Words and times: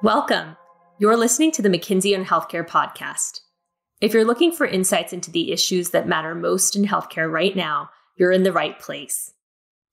Welcome. 0.00 0.56
You're 1.00 1.16
listening 1.16 1.50
to 1.52 1.62
the 1.62 1.68
McKinsey 1.68 2.16
on 2.16 2.24
Healthcare 2.24 2.64
podcast. 2.64 3.40
If 4.00 4.14
you're 4.14 4.24
looking 4.24 4.52
for 4.52 4.64
insights 4.64 5.12
into 5.12 5.32
the 5.32 5.50
issues 5.50 5.90
that 5.90 6.06
matter 6.06 6.36
most 6.36 6.76
in 6.76 6.84
healthcare 6.84 7.28
right 7.28 7.56
now, 7.56 7.90
you're 8.16 8.30
in 8.30 8.44
the 8.44 8.52
right 8.52 8.78
place. 8.78 9.32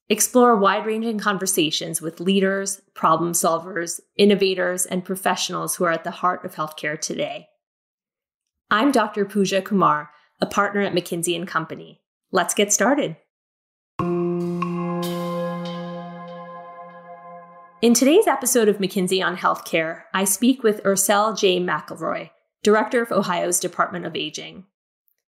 Explore 0.07 0.57
wide 0.57 0.86
ranging 0.86 1.18
conversations 1.18 2.04
with 2.04 2.20
leaders, 2.20 2.84
problem 2.94 3.32
solvers, 3.32 4.00
innovators, 4.16 4.86
and 4.86 5.04
professionals 5.04 5.76
who 5.76 5.86
are 5.86 5.92
at 5.92 6.04
the 6.04 6.12
heart 6.12 6.46
of 6.46 6.54
healthcare 6.54 7.02
today. 7.02 7.48
I'm 8.70 8.92
Dr. 8.92 9.26
Pooja 9.26 9.64
Kumar, 9.64 10.12
a 10.40 10.46
partner 10.46 10.82
at 10.82 10.94
McKinsey 10.94 11.36
and 11.36 11.48
Company. 11.48 12.00
Let's 12.32 12.54
get 12.54 12.72
started. 12.72 13.18
In 17.86 17.94
today's 17.94 18.25
episode 18.25 18.68
of 18.68 18.80
McKinsey 18.80 19.24
on 19.24 19.38
Healthcare, 19.38 20.06
I 20.12 20.24
speak 20.24 20.64
with 20.64 20.82
Ursel 20.84 21.36
J. 21.38 21.60
McElroy, 21.60 22.32
Director 22.64 23.00
of 23.04 23.12
Ohio's 23.12 23.60
Department 23.60 24.07
of 24.07 24.16
Aging. 24.16 24.66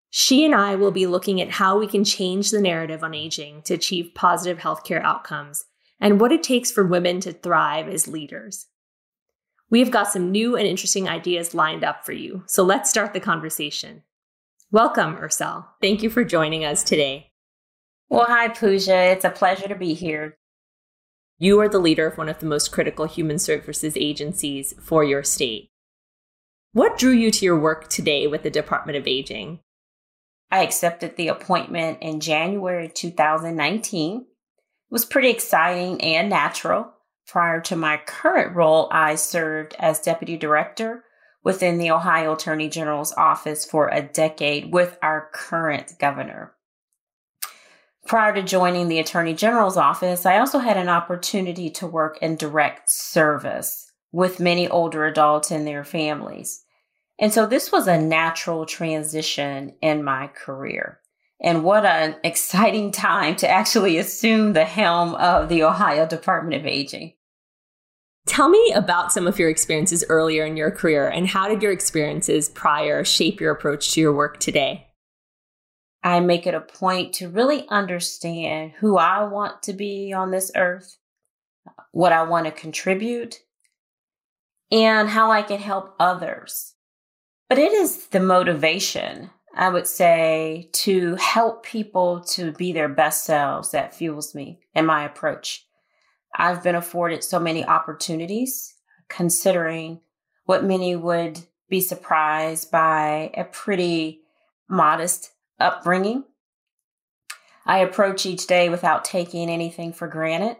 She 0.09 0.45
and 0.45 0.55
I 0.55 0.75
will 0.75 0.91
be 0.91 1.07
looking 1.07 1.41
at 1.41 1.49
how 1.49 1.77
we 1.77 1.87
can 1.87 2.05
change 2.05 2.49
the 2.51 2.61
narrative 2.61 3.03
on 3.03 3.13
aging 3.13 3.63
to 3.63 3.73
achieve 3.73 4.15
positive 4.15 4.59
healthcare 4.59 5.03
outcomes 5.03 5.65
and 5.99 6.21
what 6.21 6.31
it 6.31 6.41
takes 6.41 6.71
for 6.71 6.85
women 6.85 7.19
to 7.19 7.33
thrive 7.33 7.89
as 7.89 8.07
leaders. 8.07 8.67
We 9.69 9.79
have 9.79 9.91
got 9.91 10.07
some 10.07 10.31
new 10.31 10.55
and 10.55 10.65
interesting 10.65 11.09
ideas 11.09 11.53
lined 11.53 11.83
up 11.83 12.05
for 12.05 12.13
you, 12.13 12.43
so 12.47 12.63
let's 12.63 12.89
start 12.89 13.11
the 13.11 13.19
conversation. 13.19 14.03
Welcome, 14.71 15.17
Ursel. 15.17 15.65
Thank 15.81 16.01
you 16.01 16.09
for 16.09 16.23
joining 16.23 16.63
us 16.63 16.81
today. 16.81 17.33
Well, 18.07 18.23
hi, 18.23 18.47
Pooja. 18.47 19.11
It's 19.11 19.25
a 19.25 19.31
pleasure 19.31 19.67
to 19.67 19.75
be 19.75 19.93
here. 19.93 20.37
You 21.39 21.59
are 21.61 21.69
the 21.69 21.77
leader 21.77 22.07
of 22.07 22.17
one 22.17 22.29
of 22.29 22.39
the 22.39 22.47
most 22.47 22.71
critical 22.71 23.05
human 23.05 23.37
services 23.37 23.95
agencies 23.95 24.73
for 24.81 25.03
your 25.03 25.21
state. 25.21 25.69
What 26.73 26.97
drew 26.97 27.11
you 27.11 27.29
to 27.29 27.45
your 27.45 27.59
work 27.59 27.89
today 27.89 28.25
with 28.25 28.41
the 28.41 28.49
Department 28.49 28.97
of 28.97 29.05
Aging? 29.05 29.59
I 30.49 30.63
accepted 30.63 31.15
the 31.15 31.27
appointment 31.27 31.99
in 32.01 32.21
January 32.21 32.89
2019. 32.89 34.21
It 34.21 34.25
was 34.89 35.05
pretty 35.05 35.29
exciting 35.29 36.01
and 36.01 36.27
natural. 36.27 36.91
Prior 37.27 37.61
to 37.61 37.75
my 37.75 37.97
current 37.97 38.55
role, 38.55 38.87
I 38.91 39.13
served 39.13 39.75
as 39.77 39.99
deputy 39.99 40.37
director 40.37 41.03
within 41.43 41.77
the 41.77 41.91
Ohio 41.91 42.33
Attorney 42.33 42.67
General's 42.67 43.13
office 43.13 43.63
for 43.63 43.89
a 43.89 44.01
decade 44.01 44.73
with 44.73 44.97
our 45.03 45.29
current 45.33 45.93
governor. 45.99 46.56
Prior 48.07 48.33
to 48.33 48.41
joining 48.41 48.87
the 48.87 48.99
Attorney 48.99 49.33
General's 49.33 49.75
office, 49.75 50.25
I 50.25 50.39
also 50.39 50.59
had 50.59 50.77
an 50.77 50.87
opportunity 50.87 51.69
to 51.71 51.85
work 51.85 52.17
in 52.21 52.37
direct 52.37 52.89
service 52.89 53.91
with 54.13 54.39
many 54.39 54.65
older 54.69 55.05
adults 55.05 55.51
and 55.51 55.67
their 55.67 55.83
families. 55.83 56.63
And 57.19 57.33
so 57.33 57.45
this 57.45 57.69
was 57.69 57.85
a 57.85 58.01
natural 58.01 58.65
transition 58.65 59.75
in 59.81 60.05
my 60.05 60.27
career. 60.27 61.01
And 61.41 61.65
what 61.65 61.85
an 61.85 62.15
exciting 62.23 62.93
time 62.93 63.35
to 63.37 63.49
actually 63.49 63.97
assume 63.97 64.53
the 64.53 64.63
helm 64.63 65.13
of 65.15 65.49
the 65.49 65.63
Ohio 65.63 66.05
Department 66.05 66.61
of 66.61 66.65
Aging. 66.65 67.11
Tell 68.25 68.47
me 68.47 68.71
about 68.73 69.11
some 69.11 69.27
of 69.27 69.37
your 69.37 69.49
experiences 69.49 70.05
earlier 70.07 70.45
in 70.45 70.55
your 70.55 70.71
career 70.71 71.09
and 71.09 71.27
how 71.27 71.49
did 71.49 71.61
your 71.61 71.73
experiences 71.73 72.47
prior 72.47 73.03
shape 73.03 73.41
your 73.41 73.51
approach 73.51 73.91
to 73.93 73.99
your 73.99 74.13
work 74.13 74.39
today? 74.39 74.86
I 76.03 76.19
make 76.19 76.47
it 76.47 76.53
a 76.53 76.61
point 76.61 77.13
to 77.15 77.29
really 77.29 77.67
understand 77.69 78.73
who 78.79 78.97
I 78.97 79.23
want 79.23 79.63
to 79.63 79.73
be 79.73 80.13
on 80.13 80.31
this 80.31 80.51
earth, 80.55 80.97
what 81.91 82.11
I 82.11 82.23
want 82.23 82.45
to 82.45 82.51
contribute, 82.51 83.39
and 84.71 85.09
how 85.09 85.31
I 85.31 85.41
can 85.41 85.59
help 85.59 85.95
others. 85.99 86.73
But 87.49 87.57
it 87.57 87.71
is 87.71 88.07
the 88.07 88.19
motivation, 88.19 89.29
I 89.55 89.69
would 89.69 89.87
say, 89.87 90.69
to 90.73 91.15
help 91.15 91.63
people 91.63 92.21
to 92.31 92.51
be 92.51 92.73
their 92.73 92.89
best 92.89 93.25
selves 93.25 93.71
that 93.71 93.95
fuels 93.95 94.35
me 94.35 94.59
and 94.75 94.85
my 94.85 95.03
approach. 95.05 95.65
I've 96.35 96.61
been 96.61 96.75
afforded 96.75 97.23
so 97.23 97.39
many 97.39 97.65
opportunities, 97.65 98.75
considering 99.09 100.01
what 100.45 100.63
many 100.63 100.95
would 100.95 101.39
be 101.69 101.81
surprised 101.81 102.71
by 102.71 103.31
a 103.33 103.43
pretty 103.45 104.21
modest 104.69 105.31
upbringing. 105.59 106.23
I 107.65 107.79
approach 107.79 108.25
each 108.25 108.47
day 108.47 108.69
without 108.69 109.03
taking 109.03 109.49
anything 109.49 109.91
for 109.93 110.07
granted. 110.07 110.57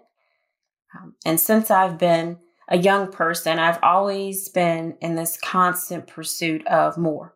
Um, 0.97 1.15
and 1.25 1.39
since 1.39 1.71
I've 1.71 1.97
been 1.97 2.39
a 2.67 2.77
young 2.77 3.11
person, 3.11 3.59
I've 3.59 3.79
always 3.81 4.49
been 4.49 4.97
in 5.01 5.15
this 5.15 5.39
constant 5.39 6.07
pursuit 6.07 6.65
of 6.67 6.97
more. 6.97 7.35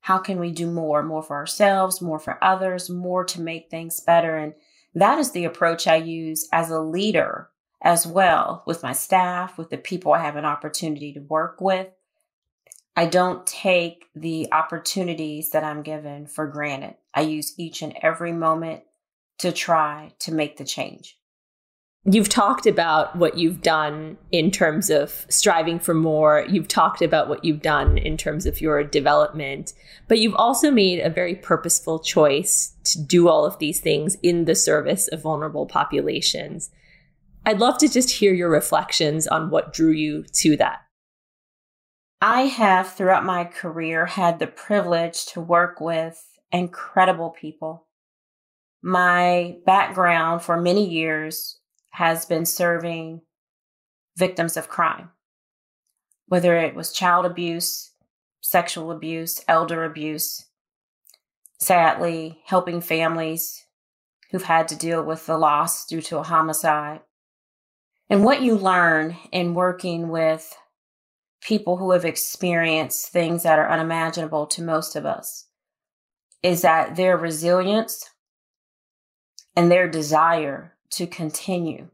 How 0.00 0.18
can 0.18 0.40
we 0.40 0.50
do 0.50 0.68
more? 0.68 1.02
More 1.04 1.22
for 1.22 1.36
ourselves, 1.36 2.00
more 2.00 2.18
for 2.18 2.42
others, 2.42 2.90
more 2.90 3.24
to 3.26 3.40
make 3.40 3.70
things 3.70 4.00
better. 4.00 4.36
And 4.36 4.54
that 4.94 5.18
is 5.18 5.30
the 5.30 5.44
approach 5.44 5.86
I 5.86 5.96
use 5.96 6.48
as 6.52 6.70
a 6.70 6.80
leader 6.80 7.48
as 7.80 8.06
well 8.06 8.64
with 8.66 8.82
my 8.82 8.92
staff, 8.92 9.56
with 9.56 9.70
the 9.70 9.78
people 9.78 10.12
I 10.12 10.22
have 10.22 10.36
an 10.36 10.44
opportunity 10.44 11.12
to 11.12 11.20
work 11.20 11.60
with. 11.60 11.88
I 12.94 13.06
don't 13.06 13.46
take 13.46 14.06
the 14.14 14.48
opportunities 14.52 15.50
that 15.50 15.64
I'm 15.64 15.82
given 15.82 16.26
for 16.26 16.46
granted. 16.46 16.96
I 17.14 17.22
use 17.22 17.54
each 17.58 17.80
and 17.82 17.96
every 18.02 18.32
moment 18.32 18.82
to 19.38 19.50
try 19.50 20.12
to 20.20 20.32
make 20.32 20.58
the 20.58 20.64
change. 20.64 21.18
You've 22.04 22.28
talked 22.28 22.66
about 22.66 23.14
what 23.14 23.38
you've 23.38 23.62
done 23.62 24.18
in 24.32 24.50
terms 24.50 24.90
of 24.90 25.24
striving 25.28 25.78
for 25.78 25.94
more. 25.94 26.44
You've 26.48 26.66
talked 26.66 27.00
about 27.00 27.28
what 27.28 27.44
you've 27.44 27.62
done 27.62 27.96
in 27.96 28.16
terms 28.16 28.44
of 28.44 28.60
your 28.60 28.82
development, 28.82 29.72
but 30.08 30.18
you've 30.18 30.34
also 30.34 30.72
made 30.72 30.98
a 30.98 31.08
very 31.08 31.36
purposeful 31.36 32.00
choice 32.00 32.74
to 32.84 33.00
do 33.00 33.28
all 33.28 33.46
of 33.46 33.58
these 33.60 33.80
things 33.80 34.16
in 34.20 34.46
the 34.46 34.56
service 34.56 35.06
of 35.08 35.22
vulnerable 35.22 35.64
populations. 35.64 36.70
I'd 37.46 37.60
love 37.60 37.78
to 37.78 37.88
just 37.88 38.10
hear 38.10 38.34
your 38.34 38.50
reflections 38.50 39.28
on 39.28 39.50
what 39.50 39.72
drew 39.72 39.92
you 39.92 40.24
to 40.40 40.56
that. 40.56 40.80
I 42.24 42.42
have 42.42 42.92
throughout 42.92 43.24
my 43.24 43.42
career 43.42 44.06
had 44.06 44.38
the 44.38 44.46
privilege 44.46 45.26
to 45.32 45.40
work 45.40 45.80
with 45.80 46.24
incredible 46.52 47.30
people. 47.30 47.88
My 48.80 49.56
background 49.66 50.42
for 50.42 50.56
many 50.60 50.88
years 50.88 51.58
has 51.90 52.24
been 52.24 52.46
serving 52.46 53.22
victims 54.16 54.56
of 54.56 54.68
crime, 54.68 55.10
whether 56.28 56.56
it 56.56 56.76
was 56.76 56.92
child 56.92 57.26
abuse, 57.26 57.90
sexual 58.40 58.92
abuse, 58.92 59.44
elder 59.48 59.82
abuse, 59.82 60.46
sadly, 61.58 62.40
helping 62.46 62.80
families 62.80 63.66
who've 64.30 64.44
had 64.44 64.68
to 64.68 64.76
deal 64.76 65.02
with 65.02 65.26
the 65.26 65.36
loss 65.36 65.86
due 65.86 66.02
to 66.02 66.18
a 66.18 66.22
homicide. 66.22 67.00
And 68.08 68.24
what 68.24 68.42
you 68.42 68.56
learn 68.56 69.16
in 69.32 69.54
working 69.54 70.08
with 70.08 70.56
people 71.42 71.76
who 71.76 71.90
have 71.90 72.04
experienced 72.04 73.08
things 73.08 73.42
that 73.42 73.58
are 73.58 73.70
unimaginable 73.70 74.46
to 74.46 74.62
most 74.62 74.96
of 74.96 75.04
us 75.04 75.46
is 76.42 76.62
that 76.62 76.96
their 76.96 77.16
resilience 77.16 78.10
and 79.56 79.70
their 79.70 79.88
desire 79.88 80.74
to 80.90 81.06
continue 81.06 81.88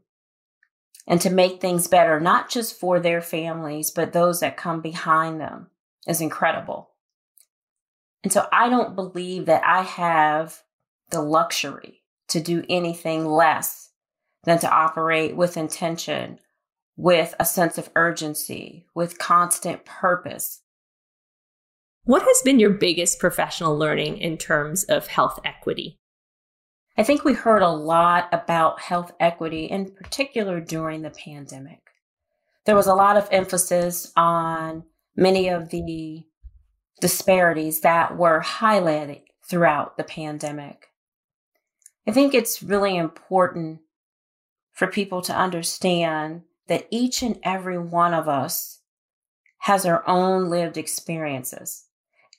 and 1.07 1.19
to 1.21 1.29
make 1.29 1.59
things 1.59 1.87
better, 1.87 2.19
not 2.19 2.49
just 2.49 2.79
for 2.79 2.99
their 2.99 3.21
families, 3.21 3.91
but 3.91 4.13
those 4.13 4.39
that 4.39 4.57
come 4.57 4.81
behind 4.81 5.41
them 5.41 5.67
is 6.07 6.21
incredible. 6.21 6.91
And 8.23 8.31
so 8.31 8.47
I 8.51 8.69
don't 8.69 8.95
believe 8.95 9.45
that 9.45 9.63
I 9.65 9.81
have 9.81 10.61
the 11.09 11.21
luxury 11.21 12.03
to 12.27 12.39
do 12.39 12.63
anything 12.69 13.25
less 13.25 13.89
than 14.43 14.59
to 14.59 14.69
operate 14.69 15.35
with 15.35 15.57
intention 15.57 16.39
with 16.99 17.33
a 17.39 17.45
sense 17.45 17.77
of 17.77 17.89
urgency, 17.95 18.85
with 18.93 19.17
constant 19.17 19.85
purpose. 19.85 20.59
What 22.03 22.23
has 22.23 22.41
been 22.41 22.59
your 22.59 22.71
biggest 22.71 23.19
professional 23.19 23.77
learning 23.77 24.17
in 24.17 24.37
terms 24.37 24.83
of 24.83 25.07
health 25.07 25.39
equity? 25.45 25.97
I 26.97 27.03
think 27.03 27.23
we 27.23 27.31
heard 27.31 27.61
a 27.61 27.69
lot 27.69 28.27
about 28.33 28.81
health 28.81 29.13
equity, 29.17 29.63
in 29.63 29.91
particular 29.91 30.59
during 30.59 31.01
the 31.01 31.09
pandemic. 31.09 31.79
There 32.65 32.75
was 32.75 32.87
a 32.87 32.95
lot 32.95 33.15
of 33.15 33.29
emphasis 33.31 34.11
on 34.17 34.83
many 35.15 35.47
of 35.47 35.69
the 35.69 36.25
disparities 36.99 37.79
that 37.79 38.17
were 38.17 38.41
highlighted 38.41 39.21
throughout 39.49 39.95
the 39.95 40.03
pandemic. 40.03 40.87
I 42.05 42.11
think 42.11 42.33
it's 42.33 42.61
really 42.61 42.97
important 42.97 43.79
for 44.73 44.87
people 44.87 45.21
to 45.21 45.33
understand 45.33 46.41
that 46.69 46.87
each 46.89 47.21
and 47.21 47.37
every 47.43 47.77
one 47.77 48.13
of 48.13 48.29
us 48.29 48.79
has 49.59 49.85
our 49.85 50.07
own 50.07 50.49
lived 50.49 50.77
experiences. 50.77 51.85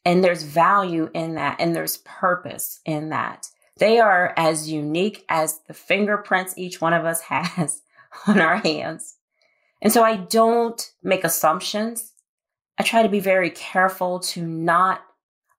And 0.04 0.24
there's 0.24 0.42
value 0.42 1.10
in 1.12 1.34
that, 1.34 1.60
and 1.60 1.76
there's 1.76 1.98
purpose 1.98 2.80
in 2.86 3.10
that. 3.10 3.48
They 3.76 3.98
are 3.98 4.32
as 4.36 4.70
unique 4.70 5.24
as 5.28 5.60
the 5.66 5.74
fingerprints 5.74 6.54
each 6.56 6.80
one 6.80 6.94
of 6.94 7.04
us 7.04 7.20
has 7.22 7.82
on 8.26 8.40
our 8.40 8.56
hands. 8.56 9.16
And 9.82 9.92
so 9.92 10.02
I 10.02 10.16
don't 10.16 10.90
make 11.02 11.24
assumptions. 11.24 12.12
I 12.78 12.82
try 12.82 13.02
to 13.02 13.08
be 13.08 13.20
very 13.20 13.50
careful 13.50 14.20
to 14.20 14.46
not 14.46 15.02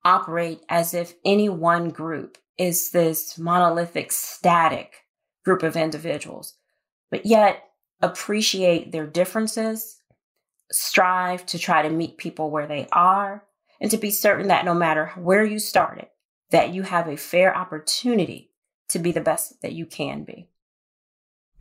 operate 0.03 0.61
as 0.69 0.93
if 0.93 1.13
any 1.23 1.49
one 1.49 1.89
group 1.89 2.37
is 2.57 2.91
this 2.91 3.37
monolithic, 3.37 4.11
static 4.11 4.93
group 5.43 5.63
of 5.63 5.75
individuals, 5.75 6.55
but 7.09 7.25
yet 7.25 7.63
appreciate 8.01 8.91
their 8.91 9.07
differences, 9.07 9.99
strive 10.71 11.45
to 11.47 11.59
try 11.59 11.81
to 11.81 11.89
meet 11.89 12.17
people 12.17 12.49
where 12.49 12.67
they 12.67 12.87
are, 12.91 13.43
and 13.79 13.91
to 13.91 13.97
be 13.97 14.11
certain 14.11 14.47
that 14.47 14.65
no 14.65 14.73
matter 14.73 15.11
where 15.17 15.43
you 15.43 15.59
started, 15.59 16.07
that 16.51 16.73
you 16.73 16.83
have 16.83 17.07
a 17.07 17.17
fair 17.17 17.55
opportunity 17.55 18.51
to 18.89 18.99
be 18.99 19.11
the 19.11 19.21
best 19.21 19.61
that 19.61 19.73
you 19.73 19.85
can 19.85 20.23
be. 20.23 20.47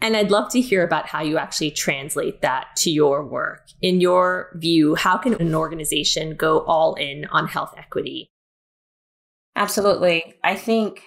And 0.02 0.16
I'd 0.16 0.31
love 0.31 0.50
to 0.52 0.60
hear 0.60 0.82
about 0.82 1.06
how 1.06 1.22
you 1.22 1.37
actually 1.37 1.70
translate 1.72 2.40
that 2.40 2.69
to 2.76 2.90
your 2.90 3.25
work. 3.25 3.66
In 3.82 4.00
your 4.00 4.50
view, 4.54 4.94
how 4.94 5.19
can 5.19 5.34
an 5.34 5.54
organization 5.54 6.37
go 6.37 6.60
all 6.60 6.94
in 6.94 7.26
on 7.26 7.48
health 7.48 7.75
equity? 7.76 8.31
Absolutely. 9.56 10.34
I 10.42 10.56
think 10.56 11.02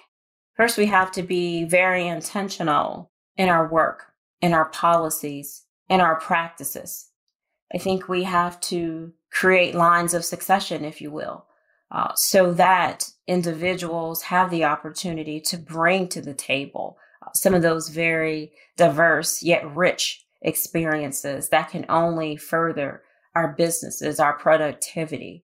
first 0.56 0.78
we 0.78 0.86
have 0.86 1.10
to 1.12 1.22
be 1.22 1.64
very 1.64 2.06
intentional 2.06 3.10
in 3.36 3.48
our 3.48 3.68
work, 3.68 4.12
in 4.44 4.52
our 4.52 4.66
policies, 4.66 5.64
in 5.88 6.02
our 6.02 6.20
practices. 6.20 7.08
I 7.74 7.78
think 7.78 8.08
we 8.10 8.24
have 8.24 8.60
to 8.72 9.10
create 9.32 9.74
lines 9.74 10.12
of 10.12 10.22
succession, 10.22 10.84
if 10.84 11.00
you 11.00 11.10
will, 11.10 11.46
uh, 11.90 12.12
so 12.14 12.52
that 12.52 13.08
individuals 13.26 14.20
have 14.20 14.50
the 14.50 14.64
opportunity 14.64 15.40
to 15.40 15.56
bring 15.56 16.08
to 16.08 16.20
the 16.20 16.34
table 16.34 16.98
uh, 17.22 17.30
some 17.34 17.54
of 17.54 17.62
those 17.62 17.88
very 17.88 18.52
diverse 18.76 19.42
yet 19.42 19.64
rich 19.74 20.26
experiences 20.42 21.48
that 21.48 21.70
can 21.70 21.86
only 21.88 22.36
further 22.36 23.02
our 23.34 23.54
businesses, 23.54 24.20
our 24.20 24.34
productivity. 24.34 25.42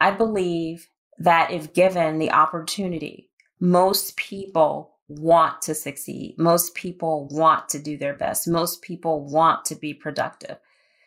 I 0.00 0.10
believe 0.10 0.88
that 1.18 1.52
if 1.52 1.72
given 1.72 2.18
the 2.18 2.32
opportunity, 2.32 3.30
most 3.60 4.16
people 4.16 4.93
want 5.08 5.62
to 5.62 5.74
succeed. 5.74 6.36
Most 6.38 6.74
people 6.74 7.28
want 7.30 7.68
to 7.70 7.78
do 7.78 7.96
their 7.96 8.14
best. 8.14 8.48
Most 8.48 8.82
people 8.82 9.24
want 9.26 9.64
to 9.66 9.74
be 9.74 9.92
productive. 9.92 10.56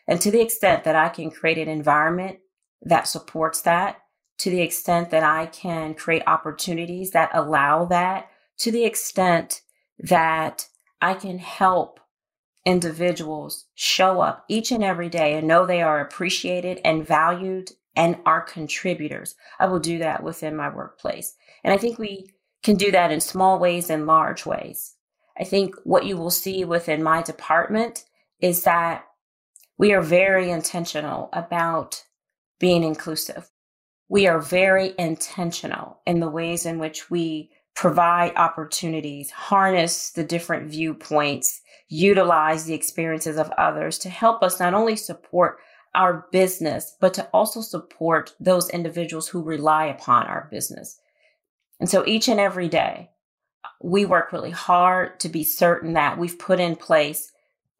And 0.06 0.20
to 0.20 0.30
the 0.30 0.40
extent 0.40 0.84
that 0.84 0.96
I 0.96 1.08
can 1.08 1.30
create 1.30 1.58
an 1.58 1.68
environment 1.68 2.38
that 2.82 3.08
supports 3.08 3.62
that, 3.62 3.98
to 4.38 4.50
the 4.50 4.62
extent 4.62 5.10
that 5.10 5.24
I 5.24 5.46
can 5.46 5.94
create 5.94 6.22
opportunities 6.26 7.10
that 7.10 7.30
allow 7.34 7.84
that, 7.86 8.28
to 8.58 8.70
the 8.70 8.84
extent 8.84 9.62
that 9.98 10.68
I 11.00 11.14
can 11.14 11.38
help 11.38 12.00
individuals 12.64 13.66
show 13.74 14.20
up 14.20 14.44
each 14.48 14.70
and 14.72 14.84
every 14.84 15.08
day 15.08 15.34
and 15.34 15.48
know 15.48 15.66
they 15.66 15.82
are 15.82 16.00
appreciated 16.00 16.80
and 16.84 17.06
valued 17.06 17.70
and 17.96 18.16
are 18.26 18.42
contributors. 18.42 19.34
I 19.58 19.66
will 19.66 19.80
do 19.80 19.98
that 19.98 20.22
within 20.22 20.54
my 20.54 20.68
workplace. 20.68 21.34
And 21.64 21.72
I 21.72 21.78
think 21.78 21.98
we 21.98 22.30
can 22.62 22.76
do 22.76 22.90
that 22.90 23.12
in 23.12 23.20
small 23.20 23.58
ways 23.58 23.90
and 23.90 24.06
large 24.06 24.44
ways. 24.44 24.94
I 25.38 25.44
think 25.44 25.74
what 25.84 26.04
you 26.04 26.16
will 26.16 26.30
see 26.30 26.64
within 26.64 27.02
my 27.02 27.22
department 27.22 28.04
is 28.40 28.64
that 28.64 29.04
we 29.78 29.92
are 29.92 30.02
very 30.02 30.50
intentional 30.50 31.28
about 31.32 32.04
being 32.58 32.82
inclusive. 32.82 33.48
We 34.08 34.26
are 34.26 34.40
very 34.40 34.94
intentional 34.98 36.00
in 36.06 36.18
the 36.18 36.30
ways 36.30 36.66
in 36.66 36.78
which 36.78 37.10
we 37.10 37.50
provide 37.76 38.34
opportunities, 38.34 39.30
harness 39.30 40.10
the 40.10 40.24
different 40.24 40.68
viewpoints, 40.68 41.60
utilize 41.88 42.64
the 42.64 42.74
experiences 42.74 43.36
of 43.36 43.50
others 43.56 43.98
to 43.98 44.08
help 44.08 44.42
us 44.42 44.58
not 44.58 44.74
only 44.74 44.96
support 44.96 45.58
our 45.94 46.26
business, 46.32 46.96
but 47.00 47.14
to 47.14 47.24
also 47.32 47.60
support 47.60 48.34
those 48.40 48.68
individuals 48.70 49.28
who 49.28 49.42
rely 49.42 49.86
upon 49.86 50.26
our 50.26 50.48
business. 50.50 51.00
And 51.80 51.88
so 51.88 52.04
each 52.06 52.28
and 52.28 52.40
every 52.40 52.68
day, 52.68 53.10
we 53.82 54.04
work 54.04 54.32
really 54.32 54.50
hard 54.50 55.20
to 55.20 55.28
be 55.28 55.44
certain 55.44 55.92
that 55.92 56.18
we've 56.18 56.38
put 56.38 56.60
in 56.60 56.76
place 56.76 57.32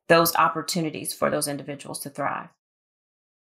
those 0.09 0.35
opportunities 0.37 1.13
for 1.13 1.31
those 1.31 1.49
individuals 1.49 2.01
to 2.01 2.11
thrive. 2.11 2.49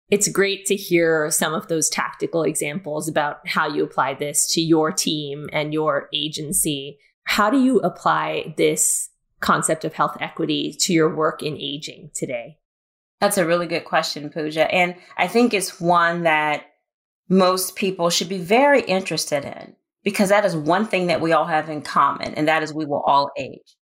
It's 0.09 0.27
great 0.27 0.65
to 0.67 0.75
hear 0.75 1.31
some 1.31 1.53
of 1.53 1.67
those 1.67 1.89
tactical 1.89 2.43
examples 2.43 3.07
about 3.07 3.47
how 3.47 3.67
you 3.67 3.83
apply 3.83 4.13
this 4.13 4.47
to 4.53 4.61
your 4.61 4.91
team 4.91 5.49
and 5.51 5.73
your 5.73 6.09
agency. 6.13 6.99
How 7.23 7.49
do 7.49 7.59
you 7.59 7.79
apply 7.79 8.53
this 8.55 9.09
concept 9.39 9.83
of 9.83 9.93
health 9.93 10.17
equity 10.19 10.75
to 10.81 10.93
your 10.93 11.13
work 11.13 11.41
in 11.41 11.57
aging 11.57 12.11
today? 12.13 12.59
That's 13.19 13.39
a 13.39 13.47
really 13.47 13.65
good 13.65 13.85
question, 13.85 14.29
Pooja. 14.29 14.71
And 14.71 14.95
I 15.17 15.27
think 15.27 15.53
it's 15.53 15.81
one 15.81 16.23
that 16.23 16.65
most 17.27 17.75
people 17.75 18.11
should 18.11 18.29
be 18.29 18.37
very 18.37 18.81
interested 18.81 19.43
in 19.43 19.75
because 20.05 20.29
that 20.29 20.45
is 20.45 20.55
one 20.55 20.85
thing 20.85 21.07
that 21.07 21.19
we 21.19 21.33
all 21.33 21.45
have 21.45 21.69
in 21.69 21.81
common, 21.81 22.33
and 22.35 22.47
that 22.47 22.63
is 22.63 22.73
we 22.73 22.85
will 22.85 23.03
all 23.05 23.31
age. 23.37 23.75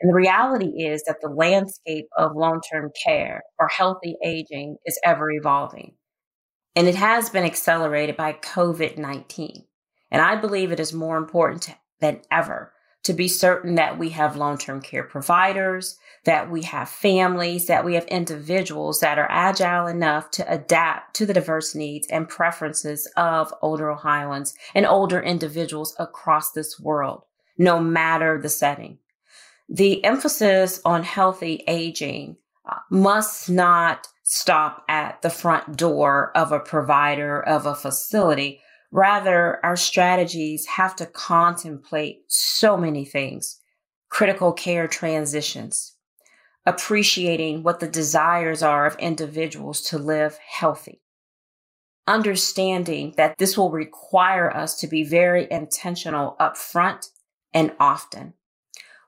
And 0.00 0.10
the 0.10 0.14
reality 0.14 0.84
is 0.84 1.02
that 1.04 1.20
the 1.22 1.28
landscape 1.28 2.08
of 2.18 2.36
long 2.36 2.60
term 2.60 2.90
care 3.02 3.42
or 3.58 3.68
healthy 3.68 4.16
aging 4.22 4.76
is 4.84 5.00
ever 5.04 5.30
evolving. 5.30 5.94
And 6.76 6.86
it 6.86 6.94
has 6.96 7.30
been 7.30 7.44
accelerated 7.44 8.16
by 8.16 8.34
COVID 8.34 8.98
19. 8.98 9.64
And 10.10 10.22
I 10.22 10.36
believe 10.36 10.70
it 10.72 10.80
is 10.80 10.92
more 10.92 11.16
important 11.16 11.62
to, 11.62 11.74
than 12.00 12.20
ever 12.30 12.72
to 13.04 13.12
be 13.12 13.28
certain 13.28 13.76
that 13.76 13.98
we 13.98 14.10
have 14.10 14.36
long 14.36 14.58
term 14.58 14.80
care 14.82 15.04
providers, 15.04 15.96
that 16.24 16.50
we 16.50 16.62
have 16.62 16.88
families, 16.88 17.66
that 17.66 17.84
we 17.84 17.94
have 17.94 18.04
individuals 18.06 19.00
that 19.00 19.18
are 19.18 19.30
agile 19.30 19.86
enough 19.86 20.30
to 20.32 20.52
adapt 20.52 21.14
to 21.16 21.26
the 21.26 21.34
diverse 21.34 21.74
needs 21.74 22.06
and 22.08 22.28
preferences 22.28 23.10
of 23.16 23.52
older 23.62 23.90
Ohioans 23.90 24.54
and 24.74 24.86
older 24.86 25.20
individuals 25.20 25.94
across 25.98 26.52
this 26.52 26.78
world, 26.80 27.22
no 27.56 27.80
matter 27.80 28.40
the 28.40 28.48
setting 28.48 28.98
the 29.68 30.02
emphasis 30.04 30.80
on 30.84 31.02
healthy 31.02 31.62
aging 31.66 32.36
uh, 32.68 32.76
must 32.90 33.50
not 33.50 34.08
stop 34.22 34.84
at 34.88 35.20
the 35.22 35.30
front 35.30 35.76
door 35.76 36.32
of 36.34 36.52
a 36.52 36.60
provider 36.60 37.42
of 37.42 37.66
a 37.66 37.74
facility. 37.74 38.60
Rather, 38.90 39.64
our 39.64 39.76
strategies 39.76 40.66
have 40.66 40.96
to 40.96 41.06
contemplate 41.06 42.22
so 42.28 42.76
many 42.76 43.04
things 43.04 43.60
critical 44.10 44.54
care 44.54 44.88
transitions, 44.88 45.94
appreciating 46.68 47.62
what 47.62 47.80
the 47.80 47.88
desires 47.88 48.62
are 48.62 48.84
of 48.84 48.94
individuals 48.98 49.80
to 49.80 49.96
live 49.96 50.38
healthy, 50.46 51.00
understanding 52.06 53.14
that 53.16 53.38
this 53.38 53.56
will 53.56 53.70
require 53.70 54.54
us 54.54 54.78
to 54.78 54.86
be 54.86 55.02
very 55.02 55.50
intentional 55.50 56.36
upfront 56.38 57.08
and 57.54 57.72
often. 57.80 58.34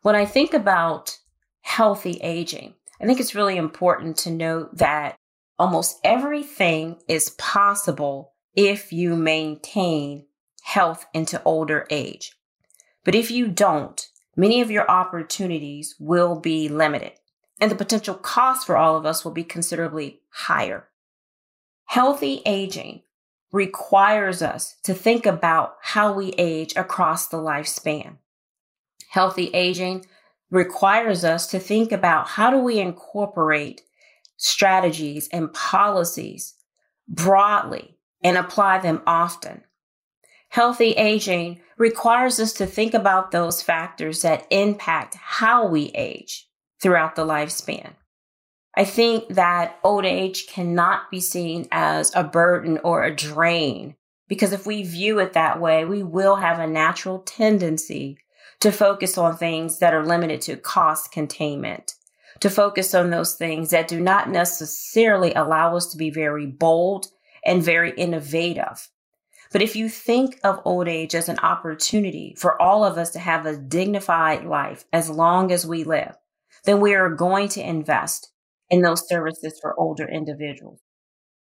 When 0.00 0.17
I 0.17 0.25
think 0.25 0.55
about 0.55 1.19
healthy 1.61 2.19
aging, 2.23 2.73
I 2.99 3.05
think 3.05 3.21
it's 3.21 3.35
really 3.35 3.59
important 3.59 4.17
to 4.19 4.31
note 4.31 4.79
that 4.79 5.17
almost 5.59 6.00
everything 6.02 6.97
is 7.09 7.29
possible 7.37 8.33
if 8.57 8.90
you 8.90 9.17
maintain 9.17 10.25
health 10.62 11.05
into 11.12 11.43
older 11.45 11.87
age. 11.90 12.33
But 13.05 13.14
if 13.14 13.31
you 13.31 13.49
don't, 13.49 14.07
many 14.35 14.62
of 14.62 14.71
your 14.71 14.90
opportunities 14.90 15.95
will 15.99 16.40
be 16.40 16.71
limited 16.71 17.12
and 17.61 17.71
the 17.71 17.76
potential 17.76 18.14
cost 18.14 18.67
for 18.67 18.76
all 18.76 18.97
of 18.97 19.07
us 19.07 19.25
will 19.25 19.33
be 19.33 19.45
considerably 19.45 20.21
higher. 20.31 20.88
Healthy 21.87 22.43
aging 22.47 23.02
requires 23.52 24.43
us 24.43 24.76
to 24.85 24.95
think 24.95 25.26
about 25.26 25.76
how 25.83 26.12
we 26.12 26.31
age 26.38 26.75
across 26.76 27.26
the 27.26 27.37
lifespan 27.37 28.17
healthy 29.11 29.50
aging 29.52 30.07
requires 30.50 31.25
us 31.25 31.49
to 31.49 31.59
think 31.59 31.93
about 31.93 32.29
how 32.29 32.50
do 32.50 32.59
we 32.59 32.79
incorporate 32.79 33.83
strategies 34.37 35.29
and 35.33 35.52
policies 35.52 36.55
broadly 37.09 37.97
and 38.23 38.37
apply 38.37 38.79
them 38.79 39.02
often. 39.07 39.62
Healthy 40.49 40.93
aging 40.93 41.61
requires 41.76 42.40
us 42.40 42.52
to 42.55 42.67
think 42.67 42.95
about 42.95 43.31
those 43.31 43.62
factors 43.62 44.23
that 44.23 44.47
impact 44.50 45.14
how 45.17 45.67
we 45.67 45.90
age 45.95 46.49
throughout 46.80 47.16
the 47.16 47.25
lifespan. 47.25 47.92
I 48.76 48.84
think 48.84 49.28
that 49.34 49.78
old 49.82 50.04
age 50.04 50.46
cannot 50.46 51.10
be 51.10 51.20
seen 51.20 51.66
as 51.70 52.14
a 52.14 52.25
burden 52.25 52.78
or 52.84 53.04
a 53.04 53.14
drain 53.14 53.96
because 54.28 54.52
if 54.52 54.64
we 54.64 54.84
view 54.84 55.18
it 55.18 55.32
that 55.32 55.60
way, 55.60 55.84
we 55.84 56.04
will 56.04 56.37
have 56.37 56.60
a 56.60 56.66
natural 56.66 57.18
tendency 57.18 58.16
to 58.60 58.70
focus 58.70 59.18
on 59.18 59.37
things 59.37 59.80
that 59.80 59.92
are 59.92 60.06
limited 60.06 60.40
to 60.42 60.56
cost 60.56 61.10
containment, 61.10 61.94
to 62.38 62.49
focus 62.49 62.94
on 62.94 63.10
those 63.10 63.34
things 63.34 63.70
that 63.70 63.88
do 63.88 64.00
not 64.00 64.30
necessarily 64.30 65.34
allow 65.34 65.75
us 65.76 65.90
to 65.90 65.96
be 65.96 66.10
very 66.10 66.46
bold 66.46 67.08
and 67.44 67.62
very 67.62 67.90
innovative. 67.96 68.88
But 69.52 69.62
if 69.62 69.75
you 69.75 69.88
think 69.88 70.38
of 70.44 70.62
old 70.64 70.87
age 70.87 71.16
as 71.16 71.28
an 71.28 71.40
opportunity 71.40 72.37
for 72.38 72.60
all 72.62 72.84
of 72.84 72.99
us 72.99 73.10
to 73.10 73.18
have 73.18 73.46
a 73.46 73.56
dignified 73.56 74.44
life 74.44 74.84
as 74.92 75.10
long 75.10 75.50
as 75.50 75.66
we 75.66 75.82
live, 75.82 76.16
then 76.64 76.81
we 76.81 76.95
are 76.95 77.14
going 77.14 77.49
to 77.49 77.67
invest 77.67 78.33
in 78.69 78.83
those 78.83 79.09
services 79.09 79.59
for 79.61 79.79
older 79.79 80.09
individuals. 80.09 80.81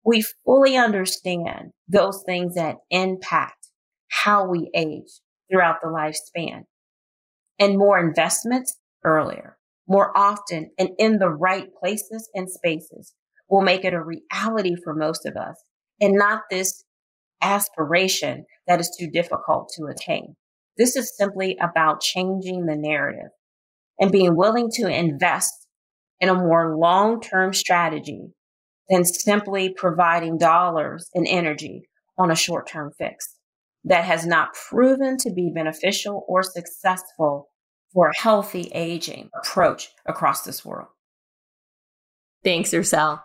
We 0.05 0.25
fully 0.45 0.75
understand 0.75 1.71
those 1.87 2.23
things 2.25 2.55
that 2.55 2.77
impact 2.89 3.69
how 4.09 4.47
we 4.47 4.69
age 4.75 5.21
throughout 5.49 5.77
the 5.81 5.87
lifespan 5.87 6.63
and 7.59 7.77
more 7.77 7.99
investments 7.99 8.77
earlier, 9.03 9.57
more 9.87 10.15
often 10.17 10.71
and 10.77 10.89
in 10.97 11.19
the 11.19 11.29
right 11.29 11.67
places 11.81 12.29
and 12.33 12.49
spaces 12.49 13.13
will 13.49 13.61
make 13.61 13.85
it 13.85 13.93
a 13.93 14.03
reality 14.03 14.75
for 14.83 14.93
most 14.93 15.25
of 15.25 15.35
us 15.35 15.63
and 16.01 16.15
not 16.15 16.41
this 16.49 16.83
aspiration 17.41 18.45
that 18.67 18.79
is 18.79 18.95
too 18.97 19.09
difficult 19.09 19.71
to 19.75 19.85
attain. 19.85 20.35
This 20.77 20.95
is 20.95 21.15
simply 21.15 21.57
about 21.61 22.01
changing 22.01 22.65
the 22.65 22.75
narrative 22.75 23.29
and 23.99 24.11
being 24.11 24.35
willing 24.35 24.69
to 24.75 24.87
invest 24.87 25.67
in 26.19 26.29
a 26.29 26.35
more 26.35 26.77
long-term 26.77 27.53
strategy 27.53 28.33
than 28.89 29.05
simply 29.05 29.73
providing 29.75 30.37
dollars 30.37 31.09
and 31.13 31.27
energy 31.27 31.83
on 32.17 32.31
a 32.31 32.35
short-term 32.35 32.91
fix 32.97 33.37
that 33.83 34.05
has 34.05 34.25
not 34.25 34.53
proven 34.69 35.17
to 35.17 35.31
be 35.31 35.51
beneficial 35.53 36.23
or 36.27 36.43
successful 36.43 37.49
for 37.93 38.07
a 38.07 38.17
healthy 38.17 38.71
aging 38.73 39.29
approach 39.39 39.89
across 40.05 40.43
this 40.43 40.65
world. 40.65 40.87
Thanks, 42.43 42.73
Ursel. 42.73 43.21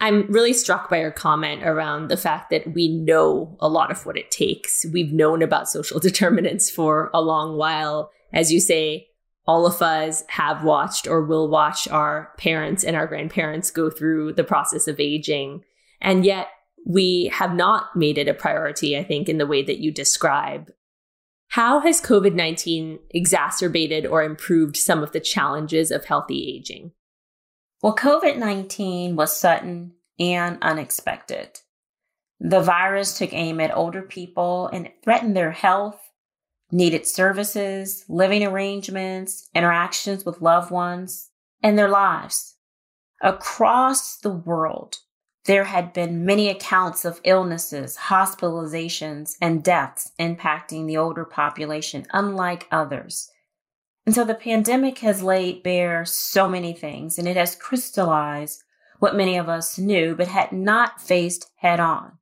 I'm 0.00 0.30
really 0.30 0.52
struck 0.52 0.88
by 0.88 1.00
your 1.00 1.10
comment 1.10 1.64
around 1.64 2.08
the 2.08 2.16
fact 2.16 2.50
that 2.50 2.72
we 2.72 2.88
know 2.88 3.56
a 3.60 3.68
lot 3.68 3.90
of 3.90 4.06
what 4.06 4.16
it 4.16 4.30
takes. 4.30 4.86
We've 4.92 5.12
known 5.12 5.42
about 5.42 5.68
social 5.68 5.98
determinants 6.00 6.70
for 6.70 7.10
a 7.12 7.20
long 7.20 7.56
while. 7.56 8.10
As 8.32 8.52
you 8.52 8.60
say, 8.60 9.07
all 9.48 9.66
of 9.66 9.80
us 9.80 10.24
have 10.28 10.62
watched 10.62 11.08
or 11.08 11.24
will 11.24 11.48
watch 11.48 11.88
our 11.88 12.34
parents 12.36 12.84
and 12.84 12.94
our 12.94 13.06
grandparents 13.06 13.70
go 13.70 13.88
through 13.88 14.34
the 14.34 14.44
process 14.44 14.86
of 14.86 15.00
aging. 15.00 15.64
And 16.02 16.22
yet 16.22 16.48
we 16.86 17.30
have 17.32 17.54
not 17.54 17.96
made 17.96 18.18
it 18.18 18.28
a 18.28 18.34
priority, 18.34 18.96
I 18.96 19.02
think, 19.02 19.26
in 19.26 19.38
the 19.38 19.46
way 19.46 19.62
that 19.62 19.78
you 19.78 19.90
describe. 19.90 20.70
How 21.48 21.80
has 21.80 21.98
COVID 22.02 22.34
19 22.34 22.98
exacerbated 23.10 24.04
or 24.04 24.22
improved 24.22 24.76
some 24.76 25.02
of 25.02 25.12
the 25.12 25.20
challenges 25.20 25.90
of 25.90 26.04
healthy 26.04 26.54
aging? 26.54 26.92
Well, 27.80 27.96
COVID 27.96 28.36
19 28.36 29.16
was 29.16 29.34
sudden 29.34 29.94
and 30.18 30.58
unexpected. 30.60 31.60
The 32.38 32.60
virus 32.60 33.16
took 33.16 33.32
aim 33.32 33.60
at 33.60 33.74
older 33.74 34.02
people 34.02 34.66
and 34.66 34.90
threatened 35.02 35.34
their 35.34 35.52
health, 35.52 35.98
needed 36.70 37.06
services, 37.06 38.04
living 38.08 38.44
arrangements, 38.44 39.48
interactions 39.54 40.24
with 40.24 40.42
loved 40.42 40.70
ones, 40.70 41.30
and 41.62 41.78
their 41.78 41.88
lives. 41.88 42.56
Across 43.22 44.18
the 44.18 44.30
world, 44.30 44.98
there 45.46 45.64
had 45.64 45.92
been 45.92 46.26
many 46.26 46.48
accounts 46.48 47.04
of 47.04 47.20
illnesses, 47.24 47.96
hospitalizations, 47.96 49.36
and 49.40 49.64
deaths 49.64 50.12
impacting 50.20 50.86
the 50.86 50.96
older 50.96 51.24
population, 51.24 52.06
unlike 52.12 52.68
others. 52.70 53.30
And 54.04 54.14
so 54.14 54.24
the 54.24 54.34
pandemic 54.34 54.98
has 55.00 55.22
laid 55.22 55.62
bare 55.62 56.04
so 56.04 56.48
many 56.48 56.72
things, 56.72 57.18
and 57.18 57.26
it 57.26 57.36
has 57.36 57.54
crystallized 57.54 58.62
what 58.98 59.16
many 59.16 59.36
of 59.36 59.48
us 59.48 59.78
knew 59.78 60.14
but 60.14 60.28
had 60.28 60.52
not 60.52 61.00
faced 61.00 61.50
head 61.56 61.80
on. 61.80 62.12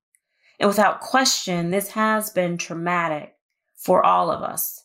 And 0.58 0.68
without 0.68 1.00
question, 1.00 1.70
this 1.70 1.90
has 1.90 2.30
been 2.30 2.58
traumatic 2.58 3.36
for 3.76 4.04
all 4.04 4.30
of 4.30 4.42
us. 4.42 4.85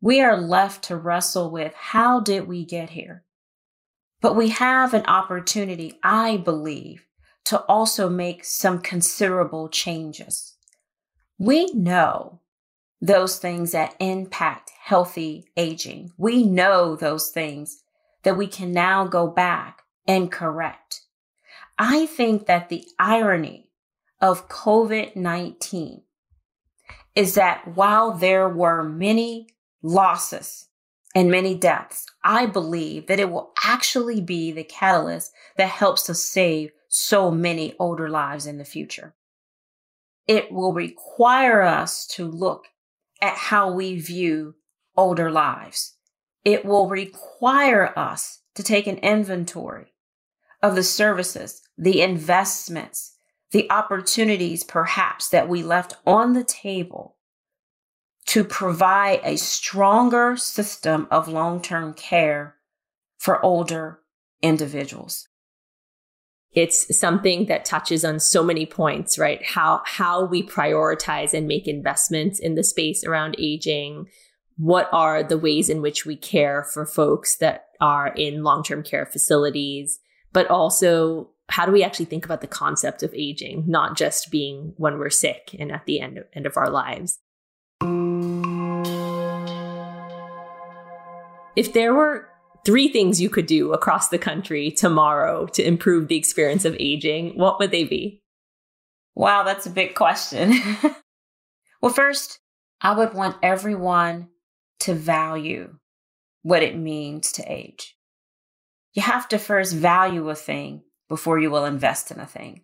We 0.00 0.20
are 0.20 0.36
left 0.36 0.84
to 0.84 0.96
wrestle 0.96 1.50
with 1.50 1.72
how 1.74 2.20
did 2.20 2.46
we 2.46 2.64
get 2.64 2.90
here? 2.90 3.24
But 4.20 4.36
we 4.36 4.50
have 4.50 4.94
an 4.94 5.06
opportunity, 5.06 5.98
I 6.02 6.36
believe, 6.38 7.06
to 7.44 7.60
also 7.62 8.08
make 8.08 8.44
some 8.44 8.80
considerable 8.80 9.68
changes. 9.68 10.54
We 11.38 11.72
know 11.72 12.40
those 13.00 13.38
things 13.38 13.72
that 13.72 13.96
impact 14.00 14.70
healthy 14.80 15.46
aging. 15.56 16.12
We 16.16 16.42
know 16.42 16.96
those 16.96 17.30
things 17.30 17.82
that 18.22 18.36
we 18.36 18.46
can 18.46 18.72
now 18.72 19.06
go 19.06 19.26
back 19.26 19.82
and 20.06 20.32
correct. 20.32 21.02
I 21.78 22.06
think 22.06 22.46
that 22.46 22.68
the 22.68 22.84
irony 22.98 23.70
of 24.20 24.48
COVID 24.48 25.16
19 25.16 26.02
is 27.14 27.34
that 27.34 27.76
while 27.76 28.12
there 28.12 28.48
were 28.48 28.82
many 28.82 29.48
losses 29.82 30.68
and 31.14 31.30
many 31.30 31.54
deaths, 31.54 32.06
I 32.24 32.46
believe 32.46 33.06
that 33.06 33.20
it 33.20 33.30
will 33.30 33.52
actually 33.62 34.20
be 34.20 34.50
the 34.50 34.64
catalyst 34.64 35.32
that 35.56 35.68
helps 35.68 36.04
to 36.04 36.14
save 36.14 36.70
so 36.88 37.30
many 37.30 37.74
older 37.78 38.08
lives 38.08 38.46
in 38.46 38.58
the 38.58 38.64
future. 38.64 39.14
It 40.26 40.50
will 40.50 40.72
require 40.72 41.62
us 41.62 42.06
to 42.08 42.24
look 42.24 42.64
at 43.20 43.36
how 43.36 43.72
we 43.72 43.98
view 43.98 44.54
older 44.96 45.30
lives. 45.30 45.96
It 46.44 46.64
will 46.64 46.88
require 46.88 47.96
us 47.98 48.40
to 48.54 48.62
take 48.62 48.86
an 48.86 48.98
inventory 48.98 49.92
of 50.62 50.74
the 50.74 50.82
services, 50.82 51.62
the 51.76 52.00
investments, 52.00 53.13
the 53.54 53.70
opportunities 53.70 54.64
perhaps 54.64 55.28
that 55.28 55.48
we 55.48 55.62
left 55.62 55.94
on 56.04 56.32
the 56.32 56.42
table 56.42 57.16
to 58.26 58.42
provide 58.42 59.20
a 59.22 59.36
stronger 59.36 60.36
system 60.36 61.06
of 61.08 61.28
long-term 61.28 61.94
care 61.94 62.56
for 63.16 63.40
older 63.44 64.00
individuals. 64.42 65.28
It's 66.50 66.98
something 66.98 67.46
that 67.46 67.64
touches 67.64 68.04
on 68.04 68.18
so 68.18 68.42
many 68.42 68.66
points 68.66 69.20
right? 69.20 69.40
How 69.44 69.82
how 69.84 70.24
we 70.24 70.42
prioritize 70.42 71.32
and 71.32 71.46
make 71.46 71.68
investments 71.68 72.40
in 72.40 72.56
the 72.56 72.64
space 72.64 73.04
around 73.04 73.36
aging. 73.38 74.08
What 74.56 74.88
are 74.90 75.22
the 75.22 75.38
ways 75.38 75.70
in 75.70 75.80
which 75.80 76.04
we 76.04 76.16
care 76.16 76.64
for 76.64 76.84
folks 76.84 77.36
that 77.36 77.66
are 77.80 78.08
in 78.08 78.42
long-term 78.42 78.82
care 78.82 79.06
facilities? 79.06 80.00
But 80.32 80.50
also 80.50 81.30
how 81.48 81.66
do 81.66 81.72
we 81.72 81.84
actually 81.84 82.06
think 82.06 82.24
about 82.24 82.40
the 82.40 82.46
concept 82.46 83.02
of 83.02 83.14
aging, 83.14 83.64
not 83.66 83.96
just 83.96 84.30
being 84.30 84.74
when 84.76 84.98
we're 84.98 85.10
sick 85.10 85.54
and 85.58 85.70
at 85.70 85.86
the 85.86 86.00
end 86.00 86.18
of, 86.18 86.24
end 86.32 86.46
of 86.46 86.56
our 86.56 86.70
lives? 86.70 87.18
If 91.56 91.72
there 91.72 91.94
were 91.94 92.28
three 92.64 92.88
things 92.88 93.20
you 93.20 93.28
could 93.28 93.46
do 93.46 93.72
across 93.72 94.08
the 94.08 94.18
country 94.18 94.70
tomorrow 94.70 95.46
to 95.46 95.62
improve 95.62 96.08
the 96.08 96.16
experience 96.16 96.64
of 96.64 96.76
aging, 96.80 97.38
what 97.38 97.58
would 97.58 97.70
they 97.70 97.84
be? 97.84 98.22
Wow, 99.14 99.44
that's 99.44 99.66
a 99.66 99.70
big 99.70 99.94
question. 99.94 100.54
well, 101.82 101.92
first, 101.92 102.40
I 102.80 102.96
would 102.96 103.14
want 103.14 103.36
everyone 103.42 104.28
to 104.80 104.94
value 104.94 105.76
what 106.42 106.62
it 106.62 106.76
means 106.76 107.32
to 107.32 107.42
age. 107.50 107.96
You 108.92 109.02
have 109.02 109.28
to 109.28 109.38
first 109.38 109.74
value 109.74 110.28
a 110.28 110.34
thing 110.34 110.83
before 111.08 111.38
you 111.38 111.50
will 111.50 111.64
invest 111.64 112.10
in 112.10 112.18
a 112.18 112.26
thing. 112.26 112.62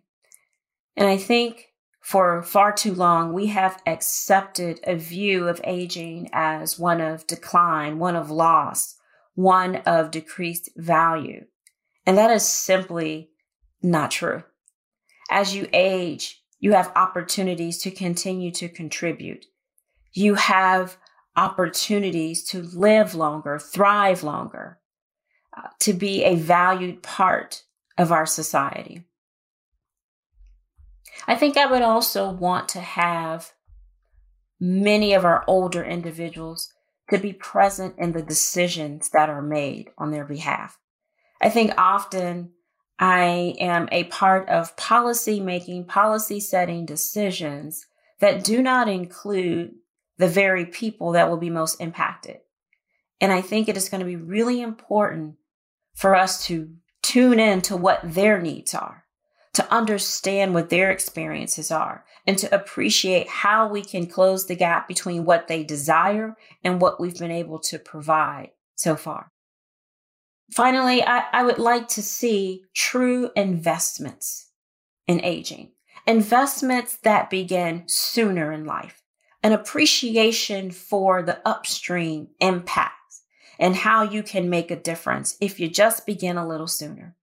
And 0.95 1.07
I 1.07 1.17
think 1.17 1.67
for 2.01 2.41
far 2.41 2.73
too 2.73 2.93
long, 2.93 3.31
we 3.31 3.47
have 3.47 3.81
accepted 3.85 4.79
a 4.85 4.95
view 4.95 5.47
of 5.47 5.61
aging 5.63 6.29
as 6.33 6.79
one 6.79 6.99
of 6.99 7.27
decline, 7.27 7.99
one 7.99 8.15
of 8.15 8.31
loss, 8.31 8.97
one 9.35 9.77
of 9.77 10.11
decreased 10.11 10.69
value. 10.75 11.45
And 12.05 12.17
that 12.17 12.31
is 12.31 12.47
simply 12.47 13.29
not 13.81 14.11
true. 14.11 14.43
As 15.29 15.55
you 15.55 15.67
age, 15.71 16.43
you 16.59 16.73
have 16.73 16.91
opportunities 16.95 17.81
to 17.83 17.91
continue 17.91 18.51
to 18.51 18.67
contribute. 18.67 19.45
You 20.11 20.35
have 20.35 20.97
opportunities 21.35 22.43
to 22.49 22.63
live 22.63 23.15
longer, 23.15 23.59
thrive 23.59 24.23
longer, 24.23 24.79
uh, 25.55 25.67
to 25.79 25.93
be 25.93 26.23
a 26.23 26.35
valued 26.35 27.01
part 27.01 27.63
of 27.97 28.11
our 28.11 28.25
society. 28.25 29.03
I 31.27 31.35
think 31.35 31.57
I 31.57 31.65
would 31.65 31.81
also 31.81 32.31
want 32.31 32.69
to 32.69 32.79
have 32.79 33.51
many 34.59 35.13
of 35.13 35.25
our 35.25 35.43
older 35.47 35.83
individuals 35.83 36.71
to 37.09 37.17
be 37.17 37.33
present 37.33 37.95
in 37.97 38.13
the 38.13 38.21
decisions 38.21 39.09
that 39.09 39.29
are 39.29 39.41
made 39.41 39.89
on 39.97 40.11
their 40.11 40.25
behalf. 40.25 40.79
I 41.41 41.49
think 41.49 41.73
often 41.77 42.51
I 42.99 43.55
am 43.59 43.89
a 43.91 44.05
part 44.05 44.47
of 44.47 44.77
policy 44.77 45.39
making, 45.39 45.85
policy 45.85 46.39
setting 46.39 46.85
decisions 46.85 47.87
that 48.19 48.43
do 48.43 48.61
not 48.61 48.87
include 48.87 49.73
the 50.17 50.27
very 50.27 50.65
people 50.65 51.13
that 51.13 51.29
will 51.29 51.37
be 51.37 51.49
most 51.49 51.81
impacted. 51.81 52.37
And 53.19 53.31
I 53.31 53.41
think 53.41 53.67
it 53.67 53.75
is 53.75 53.89
going 53.89 53.99
to 53.99 54.05
be 54.05 54.15
really 54.15 54.61
important 54.61 55.35
for 55.95 56.15
us 56.15 56.45
to 56.45 56.69
tune 57.01 57.39
in 57.39 57.61
to 57.63 57.75
what 57.75 57.99
their 58.03 58.41
needs 58.41 58.73
are, 58.73 59.05
to 59.53 59.73
understand 59.73 60.53
what 60.53 60.69
their 60.69 60.91
experiences 60.91 61.71
are, 61.71 62.05
and 62.25 62.37
to 62.37 62.53
appreciate 62.53 63.27
how 63.27 63.67
we 63.67 63.81
can 63.81 64.07
close 64.07 64.45
the 64.45 64.55
gap 64.55 64.87
between 64.87 65.25
what 65.25 65.47
they 65.47 65.63
desire 65.63 66.35
and 66.63 66.79
what 66.79 66.99
we've 66.99 67.17
been 67.17 67.31
able 67.31 67.59
to 67.59 67.79
provide 67.79 68.51
so 68.75 68.95
far. 68.95 69.31
Finally, 70.51 71.01
I, 71.03 71.23
I 71.31 71.43
would 71.43 71.59
like 71.59 71.87
to 71.89 72.03
see 72.03 72.65
true 72.75 73.31
investments 73.35 74.49
in 75.07 75.23
aging, 75.23 75.71
investments 76.05 76.97
that 77.03 77.29
begin 77.29 77.83
sooner 77.87 78.51
in 78.51 78.65
life, 78.65 79.01
an 79.43 79.53
appreciation 79.53 80.71
for 80.71 81.23
the 81.23 81.39
upstream 81.47 82.27
impacts 82.39 83.00
and 83.61 83.75
how 83.75 84.01
you 84.01 84.23
can 84.23 84.49
make 84.49 84.71
a 84.71 84.75
difference 84.75 85.37
if 85.39 85.59
you 85.59 85.69
just 85.69 86.07
begin 86.07 86.35
a 86.35 86.47
little 86.47 86.67
sooner. 86.67 87.15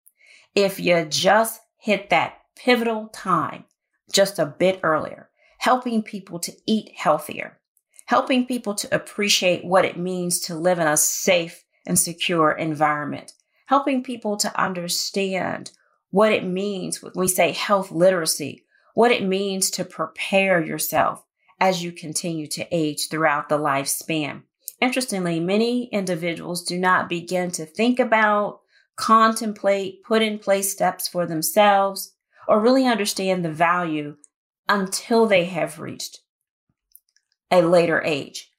If 0.54 0.78
you 0.78 1.04
just 1.04 1.60
hit 1.76 2.10
that 2.10 2.38
pivotal 2.56 3.08
time 3.08 3.64
just 4.12 4.38
a 4.38 4.46
bit 4.46 4.80
earlier, 4.84 5.28
helping 5.58 6.02
people 6.02 6.38
to 6.38 6.52
eat 6.64 6.92
healthier, 6.96 7.58
helping 8.06 8.46
people 8.46 8.74
to 8.76 8.94
appreciate 8.94 9.64
what 9.64 9.84
it 9.84 9.98
means 9.98 10.38
to 10.40 10.54
live 10.54 10.78
in 10.78 10.86
a 10.86 10.96
safe 10.96 11.64
and 11.84 11.98
secure 11.98 12.52
environment, 12.52 13.32
helping 13.66 14.04
people 14.04 14.36
to 14.36 14.60
understand 14.60 15.72
what 16.10 16.32
it 16.32 16.44
means 16.44 17.02
when 17.02 17.12
we 17.16 17.26
say 17.26 17.50
health 17.50 17.90
literacy, 17.90 18.64
what 18.94 19.10
it 19.10 19.24
means 19.24 19.70
to 19.72 19.84
prepare 19.84 20.64
yourself 20.64 21.24
as 21.60 21.82
you 21.82 21.90
continue 21.90 22.46
to 22.46 22.66
age 22.70 23.08
throughout 23.08 23.48
the 23.48 23.58
lifespan. 23.58 24.42
Interestingly, 24.80 25.40
many 25.40 25.86
individuals 25.86 26.62
do 26.62 26.78
not 26.78 27.08
begin 27.08 27.50
to 27.52 27.66
think 27.66 27.98
about, 27.98 28.60
contemplate, 28.96 30.02
put 30.04 30.22
in 30.22 30.38
place 30.38 30.72
steps 30.72 31.08
for 31.08 31.26
themselves, 31.26 32.14
or 32.46 32.60
really 32.60 32.86
understand 32.86 33.44
the 33.44 33.52
value 33.52 34.16
until 34.68 35.26
they 35.26 35.44
have 35.46 35.80
reached 35.80 36.20
a 37.50 37.62
later 37.62 38.02
age. 38.04 38.50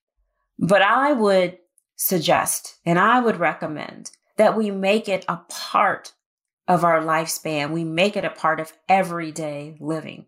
But 0.57 0.81
I 0.81 1.13
would 1.13 1.57
suggest 1.95 2.77
and 2.85 2.97
I 2.99 3.19
would 3.19 3.37
recommend 3.37 4.11
that 4.37 4.57
we 4.57 4.71
make 4.71 5.07
it 5.07 5.25
a 5.27 5.37
part 5.49 6.13
of 6.67 6.83
our 6.83 7.01
lifespan. 7.01 7.71
We 7.71 7.83
make 7.83 8.15
it 8.15 8.25
a 8.25 8.29
part 8.29 8.59
of 8.59 8.73
everyday 8.87 9.75
living, 9.79 10.25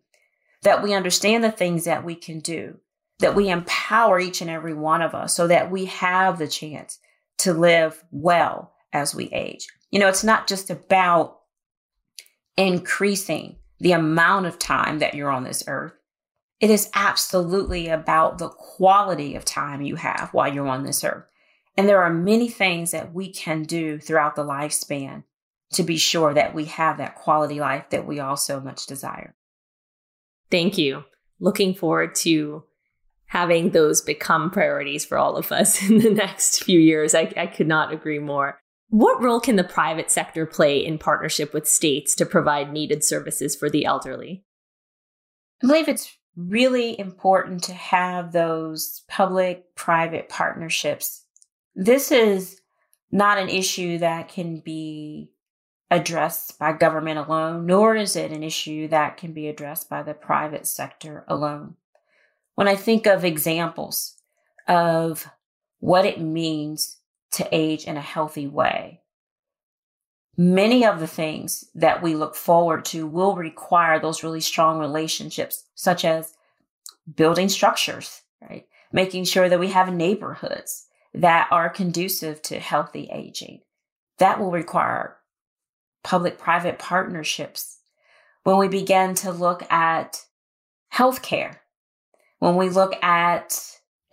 that 0.63 0.83
we 0.83 0.93
understand 0.93 1.43
the 1.43 1.51
things 1.51 1.86
that 1.86 2.03
we 2.03 2.15
can 2.15 2.39
do, 2.39 2.79
that 3.22 3.36
we 3.36 3.50
empower 3.50 4.20
each 4.20 4.42
and 4.42 4.50
every 4.50 4.74
one 4.74 5.01
of 5.01 5.16
us 5.16 5.36
so 5.36 5.48
that 5.48 5.72
we 5.72 5.86
have 5.86 6.38
the 6.38 6.48
chance 6.48 7.00
to 7.40 7.54
live 7.54 8.04
well 8.12 8.74
as 8.94 9.16
we 9.16 9.25
age. 9.30 9.68
You 9.90 10.00
know, 10.00 10.08
it's 10.08 10.24
not 10.24 10.48
just 10.48 10.70
about 10.70 11.40
increasing 12.58 13.58
the 13.80 13.94
amount 13.94 14.46
of 14.46 14.60
time 14.60 15.00
that 15.00 15.16
you're 15.16 15.32
on 15.32 15.44
this 15.44 15.63
earth. 15.68 15.94
It 16.60 16.70
is 16.70 16.90
absolutely 16.94 17.88
about 17.88 18.38
the 18.38 18.50
quality 18.50 19.36
of 19.36 19.44
time 19.44 19.82
you 19.82 19.96
have 19.96 20.30
while 20.32 20.54
you're 20.54 20.68
on 20.68 20.84
this 20.84 21.04
earth. 21.04 21.25
And 21.75 21.88
there 21.88 22.04
are 22.04 22.13
many 22.13 22.50
things 22.50 22.92
that 22.92 23.13
we 23.13 23.34
can 23.34 23.63
do 23.63 23.98
throughout 23.98 24.36
the 24.36 24.44
lifespan 24.44 25.24
to 25.74 25.84
be 25.84 25.98
sure 25.98 26.34
that 26.34 26.54
we 26.54 26.66
have 26.66 26.98
that 26.98 27.16
quality 27.16 27.60
life 27.60 27.90
that 27.90 28.06
we 28.06 28.20
all 28.20 28.38
so 28.38 28.60
much 28.60 28.86
desire. 28.86 29.36
Thank 30.51 30.78
you. 30.78 31.06
Looking 31.40 31.74
forward 31.74 32.13
to 32.16 32.63
having 33.31 33.69
those 33.69 34.01
become 34.01 34.51
priorities 34.51 35.05
for 35.05 35.17
all 35.17 35.38
of 35.38 35.53
us 35.53 35.81
in 35.89 36.00
the 36.00 36.09
next 36.09 36.65
few 36.65 36.77
years. 36.77 37.15
I, 37.15 37.31
I 37.38 37.47
could 37.47 37.67
not 37.67 37.93
agree 37.93 38.19
more. 38.19 38.59
What 38.89 39.21
role 39.21 39.39
can 39.39 39.55
the 39.55 39.63
private 39.63 40.11
sector 40.11 40.45
play 40.45 40.85
in 40.85 40.97
partnership 40.97 41.53
with 41.53 41.65
states 41.65 42.13
to 42.15 42.25
provide 42.25 42.73
needed 42.73 43.05
services 43.05 43.55
for 43.55 43.69
the 43.69 43.85
elderly? 43.85 44.43
I 45.63 45.67
believe 45.67 45.88
it's 45.88 46.13
really 46.35 47.00
important 47.00 47.63
to 47.63 47.73
have 47.73 48.33
those 48.33 49.03
public 49.07 49.75
private 49.75 50.27
partnerships. 50.27 51.23
This 51.73 52.11
is 52.11 52.59
not 53.13 53.38
an 53.38 53.47
issue 53.47 54.00
that 54.00 54.27
can 54.27 54.59
be 54.59 55.31
addressed 55.89 56.59
by 56.59 56.74
government 56.74 57.17
alone, 57.17 57.65
nor 57.65 57.96
is 57.96 58.17
it 58.17 58.31
an 58.31 58.44
issue 58.44 58.89
that 58.89 59.15
can 59.15 59.31
be 59.31 59.48
addressed 59.48 59.89
by 59.89 60.03
the 60.03 60.13
private 60.13 60.67
sector 60.67 61.24
alone. 61.29 61.75
When 62.55 62.68
I 62.68 62.75
think 62.75 63.05
of 63.07 63.25
examples 63.25 64.16
of 64.68 65.27
what 65.79 66.05
it 66.05 66.22
means 66.22 66.98
to 67.31 67.48
age 67.51 67.85
in 67.85 67.98
a 67.98 68.01
healthy 68.01 68.48
way. 68.48 69.01
Many 70.37 70.85
of 70.85 71.00
the 71.00 71.07
things 71.07 71.66
that 71.75 72.01
we 72.01 72.16
look 72.16 72.35
forward 72.35 72.85
to 72.85 73.05
will 73.05 73.35
require 73.35 74.00
those 74.00 74.24
really 74.24 74.42
strong 74.42 74.79
relationships, 74.79 75.66
such 75.75 76.05
as 76.05 76.33
building 77.16 77.50
structures, 77.50 78.22
right? 78.42 78.66
Making 78.94 79.25
sure 79.25 79.50
that 79.50 79.59
we 79.59 79.70
have 79.70 79.94
neighborhoods 79.94 80.87
that 81.14 81.48
are 81.51 81.70
conducive 81.70 82.42
to 82.44 82.59
healthy 82.59 83.09
aging. 83.11 83.61
That 84.20 84.40
will 84.40 84.51
require 84.51 85.18
public 86.03 86.37
private 86.37 86.79
partnerships. 86.79 87.79
When 88.44 88.57
we 88.57 88.68
begin 88.68 89.16
to 89.16 89.31
look 89.31 89.70
at 89.72 90.25
healthcare, 90.94 91.57
when 92.42 92.56
we 92.56 92.70
look 92.70 93.01
at 93.04 93.56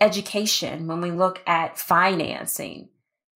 education, 0.03 0.87
when 0.87 1.01
we 1.01 1.11
look 1.11 1.41
at 1.47 1.79
financing, 1.79 2.91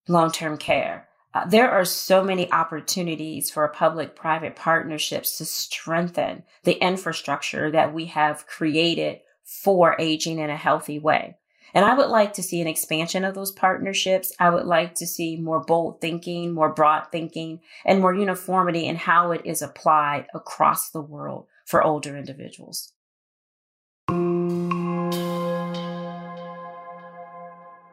long 0.06 0.30
term 0.30 0.58
care. 0.58 1.08
Uh, 1.32 1.46
there 1.46 1.70
are 1.70 1.86
so 1.86 2.22
many 2.22 2.52
opportunities 2.52 3.50
for 3.50 3.66
public 3.68 4.14
private 4.14 4.54
partnerships 4.54 5.38
to 5.38 5.46
strengthen 5.46 6.42
the 6.64 6.74
infrastructure 6.74 7.70
that 7.70 7.94
we 7.94 8.04
have 8.04 8.46
created 8.46 9.20
for 9.42 9.96
aging 9.98 10.38
in 10.38 10.50
a 10.50 10.56
healthy 10.58 10.98
way. 10.98 11.38
And 11.72 11.86
I 11.86 11.94
would 11.94 12.10
like 12.10 12.34
to 12.34 12.42
see 12.42 12.60
an 12.60 12.66
expansion 12.66 13.24
of 13.24 13.34
those 13.34 13.50
partnerships. 13.50 14.34
I 14.38 14.50
would 14.50 14.66
like 14.66 14.94
to 14.96 15.06
see 15.06 15.36
more 15.36 15.60
bold 15.60 16.02
thinking, 16.02 16.52
more 16.52 16.68
broad 16.68 17.06
thinking, 17.10 17.60
and 17.86 18.02
more 18.02 18.14
uniformity 18.14 18.84
in 18.84 18.96
how 18.96 19.32
it 19.32 19.40
is 19.46 19.62
applied 19.62 20.26
across 20.34 20.90
the 20.90 21.00
world 21.00 21.46
for 21.64 21.82
older 21.82 22.14
individuals. 22.14 22.92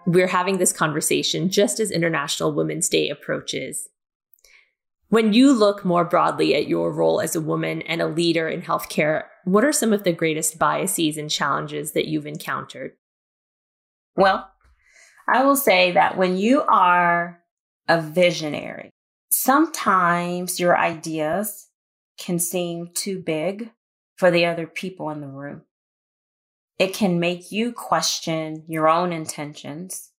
We're 0.09 0.27
having 0.27 0.57
this 0.57 0.73
conversation 0.73 1.49
just 1.49 1.79
as 1.79 1.91
International 1.91 2.51
Women's 2.51 2.89
Day 2.89 3.09
approaches. 3.09 3.89
When 5.09 5.33
you 5.33 5.53
look 5.53 5.85
more 5.85 6.03
broadly 6.03 6.55
at 6.55 6.67
your 6.67 6.91
role 6.91 7.21
as 7.21 7.35
a 7.35 7.41
woman 7.41 7.83
and 7.83 8.01
a 8.01 8.07
leader 8.07 8.49
in 8.49 8.63
healthcare, 8.63 9.25
what 9.45 9.63
are 9.63 9.71
some 9.71 9.93
of 9.93 10.03
the 10.03 10.11
greatest 10.11 10.57
biases 10.57 11.15
and 11.15 11.29
challenges 11.29 11.91
that 11.91 12.07
you've 12.07 12.25
encountered? 12.25 12.93
Well, 14.15 14.49
I 15.27 15.43
will 15.43 15.55
say 15.55 15.91
that 15.91 16.17
when 16.17 16.37
you 16.37 16.63
are 16.63 17.43
a 17.87 18.01
visionary, 18.01 18.89
sometimes 19.29 20.59
your 20.59 20.75
ideas 20.75 21.67
can 22.17 22.39
seem 22.39 22.89
too 22.95 23.19
big 23.19 23.69
for 24.15 24.31
the 24.31 24.47
other 24.47 24.65
people 24.65 25.11
in 25.11 25.21
the 25.21 25.27
room. 25.27 25.61
It 26.79 26.93
can 26.93 27.19
make 27.19 27.51
you 27.51 27.73
question 27.73 28.63
your 28.67 28.87
own 28.87 29.11
intentions 29.11 30.11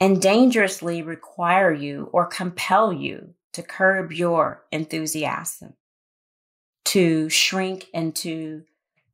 and 0.00 0.20
dangerously 0.20 1.02
require 1.02 1.72
you 1.72 2.08
or 2.10 2.24
compel 2.24 2.90
you 2.90 3.34
to 3.52 3.62
curb 3.62 4.10
your 4.10 4.64
enthusiasm, 4.72 5.74
to 6.86 7.28
shrink 7.28 7.88
into 7.92 8.64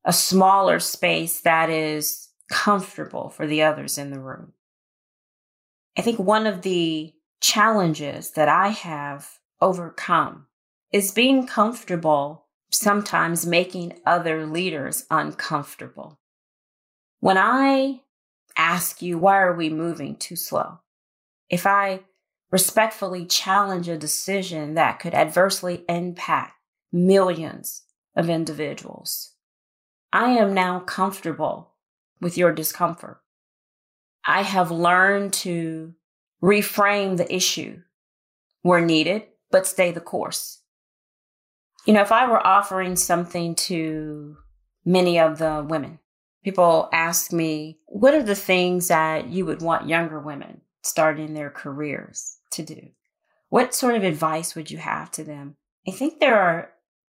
a 0.04 0.12
smaller 0.12 0.78
space 0.78 1.40
that 1.40 1.68
is 1.68 2.28
comfortable 2.48 3.30
for 3.30 3.48
the 3.48 3.62
others 3.62 3.98
in 3.98 4.10
the 4.10 4.20
room. 4.20 4.52
I 5.98 6.02
think 6.02 6.20
one 6.20 6.46
of 6.46 6.62
the 6.62 7.12
challenges 7.40 8.30
that 8.32 8.48
I 8.48 8.68
have 8.68 9.40
overcome 9.60 10.46
is 10.92 11.10
being 11.10 11.48
comfortable 11.48 12.46
sometimes 12.70 13.44
making 13.44 13.98
other 14.06 14.46
leaders 14.46 15.04
uncomfortable. 15.10 16.20
When 17.20 17.38
I 17.38 18.02
ask 18.56 19.02
you, 19.02 19.18
why 19.18 19.40
are 19.40 19.54
we 19.54 19.68
moving 19.70 20.16
too 20.16 20.36
slow? 20.36 20.80
If 21.48 21.66
I 21.66 22.00
respectfully 22.50 23.26
challenge 23.26 23.88
a 23.88 23.96
decision 23.96 24.74
that 24.74 24.98
could 24.98 25.14
adversely 25.14 25.84
impact 25.88 26.54
millions 26.92 27.82
of 28.14 28.28
individuals, 28.28 29.32
I 30.12 30.30
am 30.30 30.54
now 30.54 30.80
comfortable 30.80 31.72
with 32.20 32.38
your 32.38 32.52
discomfort. 32.52 33.20
I 34.24 34.42
have 34.42 34.70
learned 34.70 35.32
to 35.34 35.94
reframe 36.42 37.16
the 37.16 37.32
issue 37.32 37.82
where 38.62 38.84
needed, 38.84 39.24
but 39.50 39.66
stay 39.66 39.92
the 39.92 40.00
course. 40.00 40.62
You 41.86 41.92
know, 41.92 42.02
if 42.02 42.10
I 42.10 42.28
were 42.28 42.44
offering 42.44 42.96
something 42.96 43.54
to 43.54 44.36
many 44.84 45.20
of 45.20 45.38
the 45.38 45.64
women 45.68 46.00
people 46.46 46.88
ask 46.92 47.32
me, 47.32 47.76
what 47.86 48.14
are 48.14 48.22
the 48.22 48.36
things 48.36 48.86
that 48.86 49.26
you 49.26 49.44
would 49.44 49.60
want 49.60 49.88
younger 49.88 50.20
women 50.20 50.60
starting 50.80 51.34
their 51.34 51.50
careers 51.50 52.36
to 52.52 52.62
do? 52.62 52.80
What 53.48 53.74
sort 53.74 53.96
of 53.96 54.04
advice 54.04 54.54
would 54.54 54.70
you 54.70 54.78
have 54.78 55.10
to 55.12 55.24
them? 55.24 55.56
I 55.88 55.90
think 55.90 56.20
there 56.20 56.40
are 56.40 56.70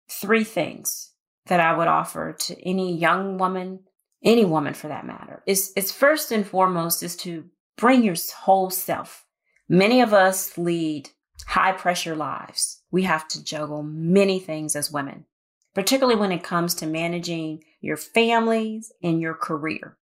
three 0.08 0.44
things 0.44 1.12
that 1.44 1.60
I 1.60 1.76
would 1.76 1.88
offer 1.88 2.32
to 2.32 2.66
any 2.66 2.96
young 2.96 3.36
woman, 3.36 3.80
any 4.24 4.46
woman 4.46 4.72
for 4.72 4.88
that 4.88 5.04
matter. 5.04 5.42
It's 5.44 5.92
first 5.92 6.32
and 6.32 6.46
foremost 6.46 7.02
is 7.02 7.14
to 7.16 7.44
bring 7.76 8.02
your 8.02 8.16
whole 8.34 8.70
self. 8.70 9.26
Many 9.68 10.00
of 10.00 10.14
us 10.14 10.56
lead 10.56 11.10
high 11.48 11.72
pressure 11.72 12.16
lives, 12.16 12.80
we 12.90 13.02
have 13.02 13.28
to 13.28 13.44
juggle 13.44 13.82
many 13.82 14.40
things 14.40 14.74
as 14.74 14.90
women, 14.90 15.26
particularly 15.74 16.18
when 16.18 16.32
it 16.32 16.42
comes 16.42 16.74
to 16.76 16.86
managing 16.86 17.62
your 17.80 17.96
families 17.96 18.92
and 19.02 19.20
your 19.20 19.34
career. 19.34 19.96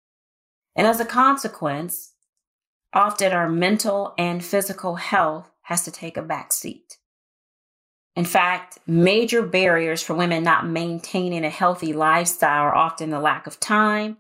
And 0.75 0.87
as 0.87 1.01
a 1.01 1.05
consequence, 1.05 2.13
often 2.93 3.33
our 3.33 3.49
mental 3.49 4.15
and 4.19 4.45
physical 4.45 4.97
health 4.97 5.51
has 5.63 5.85
to 5.85 5.91
take 5.91 6.17
a 6.17 6.23
back 6.23 6.53
seat. 6.53 6.99
In 8.15 8.25
fact, 8.25 8.79
major 8.87 9.43
barriers 9.43 10.03
for 10.03 10.15
women 10.15 10.43
not 10.43 10.67
maintaining 10.67 11.45
a 11.45 11.51
healthy 11.51 11.93
lifestyle 11.93 12.63
are 12.63 12.75
often 12.75 13.11
the 13.11 13.21
lack 13.21 13.47
of 13.47 13.61
time 13.61 14.17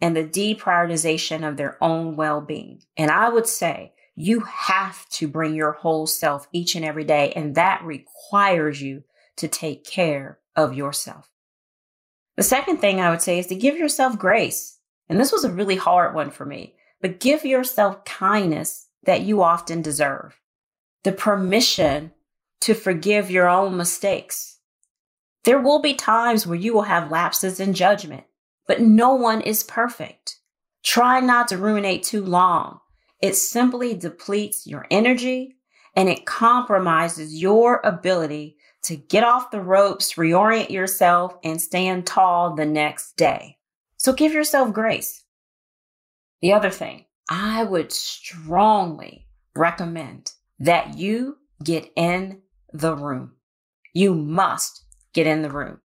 and 0.00 0.16
the 0.16 0.24
deprioritization 0.24 1.46
of 1.46 1.56
their 1.56 1.82
own 1.82 2.16
well 2.16 2.40
being. 2.40 2.82
And 2.96 3.10
I 3.10 3.28
would 3.28 3.46
say 3.46 3.92
you 4.16 4.40
have 4.40 5.08
to 5.10 5.28
bring 5.28 5.54
your 5.54 5.72
whole 5.72 6.06
self 6.06 6.48
each 6.52 6.74
and 6.74 6.84
every 6.84 7.04
day, 7.04 7.32
and 7.36 7.54
that 7.54 7.84
requires 7.84 8.82
you 8.82 9.04
to 9.36 9.48
take 9.48 9.84
care 9.84 10.38
of 10.56 10.74
yourself. 10.74 11.28
The 12.40 12.44
second 12.44 12.78
thing 12.78 13.02
I 13.02 13.10
would 13.10 13.20
say 13.20 13.38
is 13.38 13.48
to 13.48 13.54
give 13.54 13.76
yourself 13.76 14.18
grace. 14.18 14.78
And 15.10 15.20
this 15.20 15.30
was 15.30 15.44
a 15.44 15.52
really 15.52 15.76
hard 15.76 16.14
one 16.14 16.30
for 16.30 16.46
me, 16.46 16.74
but 17.02 17.20
give 17.20 17.44
yourself 17.44 18.02
kindness 18.06 18.88
that 19.02 19.20
you 19.20 19.42
often 19.42 19.82
deserve. 19.82 20.40
The 21.04 21.12
permission 21.12 22.12
to 22.62 22.72
forgive 22.72 23.30
your 23.30 23.46
own 23.46 23.76
mistakes. 23.76 24.56
There 25.44 25.60
will 25.60 25.82
be 25.82 25.92
times 25.92 26.46
where 26.46 26.56
you 26.56 26.72
will 26.72 26.88
have 26.88 27.10
lapses 27.10 27.60
in 27.60 27.74
judgment, 27.74 28.24
but 28.66 28.80
no 28.80 29.14
one 29.14 29.42
is 29.42 29.62
perfect. 29.62 30.38
Try 30.82 31.20
not 31.20 31.46
to 31.48 31.58
ruminate 31.58 32.04
too 32.04 32.24
long. 32.24 32.80
It 33.20 33.36
simply 33.36 33.92
depletes 33.92 34.66
your 34.66 34.86
energy 34.90 35.56
and 35.94 36.08
it 36.08 36.24
compromises 36.24 37.38
your 37.38 37.82
ability 37.84 38.56
to 38.84 38.96
get 38.96 39.24
off 39.24 39.50
the 39.50 39.60
ropes, 39.60 40.14
reorient 40.14 40.70
yourself, 40.70 41.36
and 41.44 41.60
stand 41.60 42.06
tall 42.06 42.54
the 42.54 42.66
next 42.66 43.16
day. 43.16 43.58
So 43.96 44.12
give 44.12 44.32
yourself 44.32 44.72
grace. 44.72 45.24
The 46.40 46.52
other 46.52 46.70
thing, 46.70 47.04
I 47.28 47.64
would 47.64 47.92
strongly 47.92 49.26
recommend 49.54 50.32
that 50.58 50.96
you 50.96 51.36
get 51.62 51.92
in 51.96 52.40
the 52.72 52.96
room. 52.96 53.32
You 53.92 54.14
must 54.14 54.84
get 55.12 55.26
in 55.26 55.42
the 55.42 55.50
room. 55.50 55.80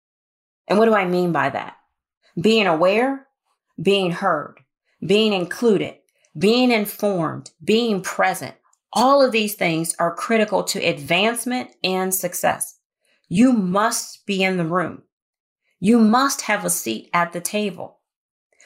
And 0.66 0.78
what 0.78 0.86
do 0.86 0.94
I 0.94 1.04
mean 1.04 1.32
by 1.32 1.50
that? 1.50 1.76
Being 2.40 2.66
aware, 2.66 3.26
being 3.80 4.10
heard, 4.10 4.56
being 5.06 5.32
included, 5.32 5.96
being 6.36 6.70
informed, 6.70 7.50
being 7.62 8.02
present. 8.02 8.54
All 8.92 9.24
of 9.24 9.32
these 9.32 9.54
things 9.54 9.94
are 9.98 10.14
critical 10.14 10.64
to 10.64 10.84
advancement 10.84 11.70
and 11.84 12.12
success. 12.12 12.79
You 13.32 13.52
must 13.52 14.26
be 14.26 14.42
in 14.42 14.56
the 14.56 14.64
room. 14.64 15.04
You 15.78 16.00
must 16.00 16.42
have 16.42 16.64
a 16.64 16.70
seat 16.70 17.08
at 17.14 17.32
the 17.32 17.40
table. 17.40 18.00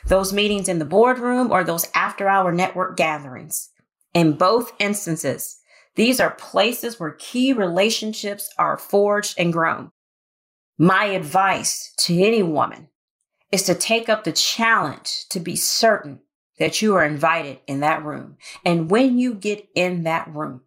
Those 0.07 0.33
meetings 0.33 0.71
in 0.71 0.79
the 0.79 0.87
boardroom 0.87 1.53
or 1.53 1.65
those 1.65 1.87
after 1.95 2.31
hour 2.31 2.51
network 2.51 2.97
gatherings. 2.97 3.69
In 4.15 4.39
both 4.39 4.73
instances, 4.79 5.61
these 5.97 6.19
are 6.19 6.31
places 6.31 6.99
where 6.99 7.11
key 7.19 7.53
relationships 7.53 8.49
are 8.57 8.79
forged 8.79 9.35
and 9.39 9.53
grown. 9.53 9.91
My 10.79 11.05
advice 11.05 11.93
to 11.99 12.19
any 12.19 12.43
woman 12.43 12.89
is 13.53 13.65
to 13.65 13.75
take 13.75 14.09
up 14.09 14.25
the 14.25 14.33
challenge 14.33 15.27
to 15.29 15.41
be 15.41 15.57
certain 15.57 16.21
that 16.59 16.81
you 16.81 16.95
are 16.95 17.05
invited 17.05 17.61
in 17.67 17.81
that 17.81 18.03
room. 18.03 18.39
And 18.65 18.91
when 18.91 19.19
you 19.19 19.35
get 19.35 19.69
in 19.75 20.05
that 20.05 20.27
room 20.35 20.63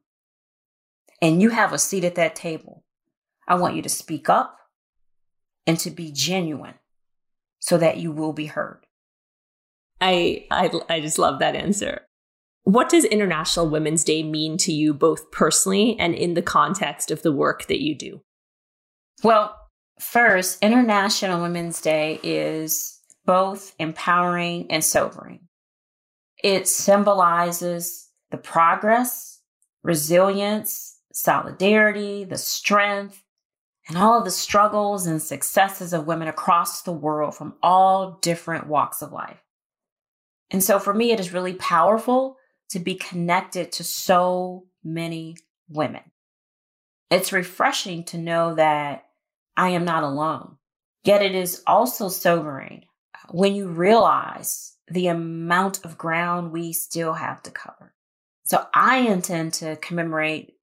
and 1.19 1.41
you 1.41 1.49
have 1.49 1.73
a 1.73 1.79
seat 1.79 2.03
at 2.03 2.13
that 2.13 2.35
table, 2.35 2.76
I 3.47 3.55
want 3.55 3.75
you 3.75 3.81
to 3.81 3.89
speak 3.89 4.29
up 4.29 4.57
and 5.65 5.79
to 5.79 5.91
be 5.91 6.11
genuine 6.11 6.75
so 7.59 7.77
that 7.77 7.97
you 7.97 8.11
will 8.11 8.33
be 8.33 8.47
heard. 8.47 8.85
I, 9.99 10.45
I, 10.51 10.71
I 10.89 10.99
just 10.99 11.17
love 11.17 11.39
that 11.39 11.55
answer. 11.55 12.01
What 12.63 12.89
does 12.89 13.05
International 13.05 13.69
Women's 13.69 14.03
Day 14.03 14.23
mean 14.23 14.57
to 14.57 14.73
you, 14.73 14.93
both 14.93 15.31
personally 15.31 15.97
and 15.99 16.13
in 16.13 16.33
the 16.33 16.41
context 16.41 17.11
of 17.11 17.21
the 17.21 17.31
work 17.31 17.67
that 17.67 17.81
you 17.81 17.95
do? 17.95 18.21
Well, 19.23 19.55
first, 19.99 20.61
International 20.61 21.41
Women's 21.41 21.81
Day 21.81 22.19
is 22.23 22.99
both 23.25 23.73
empowering 23.79 24.69
and 24.69 24.83
sobering. 24.83 25.47
It 26.43 26.67
symbolizes 26.67 28.09
the 28.31 28.37
progress, 28.37 29.41
resilience, 29.83 30.99
solidarity, 31.13 32.25
the 32.25 32.37
strength, 32.37 33.23
and 33.87 33.97
all 33.97 34.17
of 34.17 34.25
the 34.25 34.31
struggles 34.31 35.07
and 35.07 35.21
successes 35.21 35.93
of 35.93 36.07
women 36.07 36.27
across 36.27 36.81
the 36.81 36.91
world 36.91 37.35
from 37.35 37.55
all 37.63 38.19
different 38.21 38.67
walks 38.67 39.01
of 39.01 39.11
life. 39.11 39.41
And 40.49 40.63
so 40.63 40.79
for 40.79 40.93
me, 40.93 41.11
it 41.11 41.19
is 41.19 41.33
really 41.33 41.53
powerful 41.53 42.37
to 42.69 42.79
be 42.79 42.95
connected 42.95 43.71
to 43.73 43.83
so 43.83 44.65
many 44.83 45.37
women. 45.69 46.03
It's 47.09 47.31
refreshing 47.31 48.03
to 48.05 48.17
know 48.17 48.55
that 48.55 49.05
I 49.55 49.69
am 49.69 49.85
not 49.85 50.03
alone. 50.03 50.57
Yet 51.03 51.21
it 51.21 51.35
is 51.35 51.63
also 51.65 52.09
sobering 52.09 52.85
when 53.31 53.55
you 53.55 53.67
realize 53.67 54.75
the 54.89 55.07
amount 55.07 55.83
of 55.85 55.97
ground 55.97 56.51
we 56.51 56.73
still 56.73 57.13
have 57.13 57.41
to 57.43 57.51
cover. 57.51 57.93
So 58.43 58.65
I 58.73 58.99
intend 58.99 59.53
to 59.55 59.75
commemorate 59.77 60.56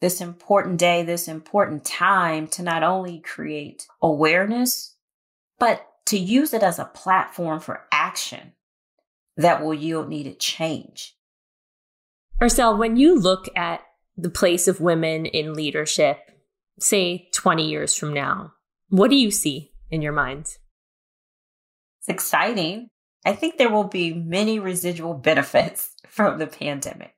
this 0.00 0.20
important 0.20 0.78
day, 0.78 1.02
this 1.02 1.28
important 1.28 1.84
time 1.84 2.46
to 2.48 2.62
not 2.62 2.82
only 2.82 3.20
create 3.20 3.86
awareness, 4.00 4.96
but 5.58 5.86
to 6.06 6.18
use 6.18 6.54
it 6.54 6.62
as 6.62 6.78
a 6.78 6.84
platform 6.84 7.60
for 7.60 7.86
action 7.92 8.52
that 9.36 9.62
will 9.62 9.74
yield 9.74 10.08
needed 10.08 10.38
change. 10.38 11.14
Ursel, 12.40 12.78
when 12.78 12.96
you 12.96 13.18
look 13.18 13.48
at 13.56 13.80
the 14.16 14.30
place 14.30 14.68
of 14.68 14.80
women 14.80 15.26
in 15.26 15.54
leadership, 15.54 16.18
say 16.78 17.28
20 17.34 17.68
years 17.68 17.94
from 17.94 18.12
now, 18.12 18.52
what 18.88 19.10
do 19.10 19.16
you 19.16 19.30
see 19.30 19.72
in 19.90 20.02
your 20.02 20.12
mind? 20.12 20.46
It's 22.00 22.08
exciting. 22.08 22.88
I 23.26 23.32
think 23.32 23.58
there 23.58 23.70
will 23.70 23.84
be 23.84 24.14
many 24.14 24.58
residual 24.58 25.14
benefits 25.28 25.90
from 26.08 26.38
the 26.38 26.46
pandemic. 26.46 27.14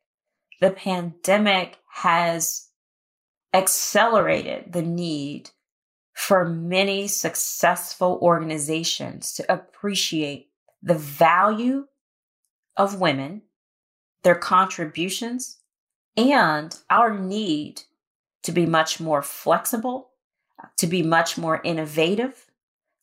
The 0.60 0.70
pandemic 0.70 1.78
has 1.92 2.69
accelerated 3.52 4.72
the 4.72 4.82
need 4.82 5.50
for 6.12 6.44
many 6.44 7.08
successful 7.08 8.18
organizations 8.22 9.32
to 9.34 9.52
appreciate 9.52 10.50
the 10.82 10.94
value 10.94 11.86
of 12.76 13.00
women 13.00 13.42
their 14.22 14.34
contributions, 14.34 15.58
and 16.16 16.76
our 16.90 17.16
need 17.18 17.82
to 18.42 18.52
be 18.52 18.66
much 18.66 19.00
more 19.00 19.22
flexible, 19.22 20.10
to 20.76 20.86
be 20.86 21.02
much 21.02 21.38
more 21.38 21.60
innovative, 21.64 22.50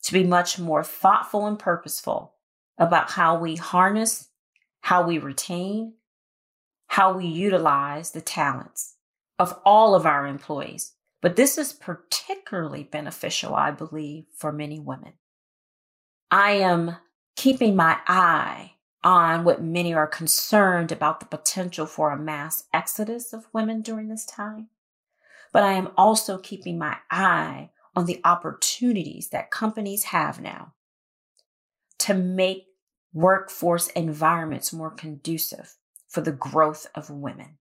to 0.02 0.12
be 0.12 0.24
much 0.24 0.58
more 0.58 0.84
thoughtful 0.84 1.46
and 1.46 1.58
purposeful 1.58 2.34
about 2.78 3.10
how 3.10 3.38
we 3.38 3.56
harness, 3.56 4.28
how 4.80 5.06
we 5.06 5.18
retain, 5.18 5.94
how 6.86 7.12
we 7.12 7.26
utilize 7.26 8.12
the 8.12 8.20
talents 8.20 8.94
of 9.38 9.58
all 9.64 9.94
of 9.94 10.06
our 10.06 10.26
employees. 10.26 10.94
But 11.20 11.36
this 11.36 11.58
is 11.58 11.72
particularly 11.72 12.84
beneficial, 12.84 13.54
I 13.54 13.70
believe, 13.70 14.24
for 14.36 14.52
many 14.52 14.78
women. 14.78 15.14
I 16.30 16.52
am 16.52 16.96
keeping 17.36 17.74
my 17.74 17.98
eye 18.06 18.72
on 19.02 19.44
what 19.44 19.62
many 19.62 19.94
are 19.94 20.06
concerned 20.06 20.92
about 20.92 21.20
the 21.20 21.26
potential 21.26 21.86
for 21.86 22.10
a 22.10 22.18
mass 22.18 22.64
exodus 22.72 23.32
of 23.32 23.48
women 23.52 23.80
during 23.80 24.08
this 24.08 24.26
time. 24.26 24.68
But 25.52 25.62
I 25.62 25.72
am 25.72 25.90
also 25.96 26.38
keeping 26.38 26.78
my 26.78 26.98
eye 27.10 27.70
on 27.96 28.06
the 28.06 28.20
opportunities 28.24 29.30
that 29.30 29.50
companies 29.50 30.04
have 30.04 30.40
now 30.40 30.74
to 32.00 32.14
make 32.14 32.66
workforce 33.12 33.88
environments 33.88 34.72
more 34.72 34.90
conducive 34.90 35.76
for 36.08 36.20
the 36.20 36.32
growth 36.32 36.86
of 36.94 37.10
women. 37.10 37.58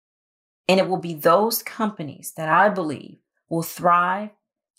And 0.67 0.80
it 0.80 0.88
will 0.88 0.97
be 0.97 1.13
those 1.13 1.63
companies 1.63 2.34
that 2.36 2.49
I 2.49 2.69
believe 2.69 3.17
will 3.49 3.63
thrive 3.63 4.32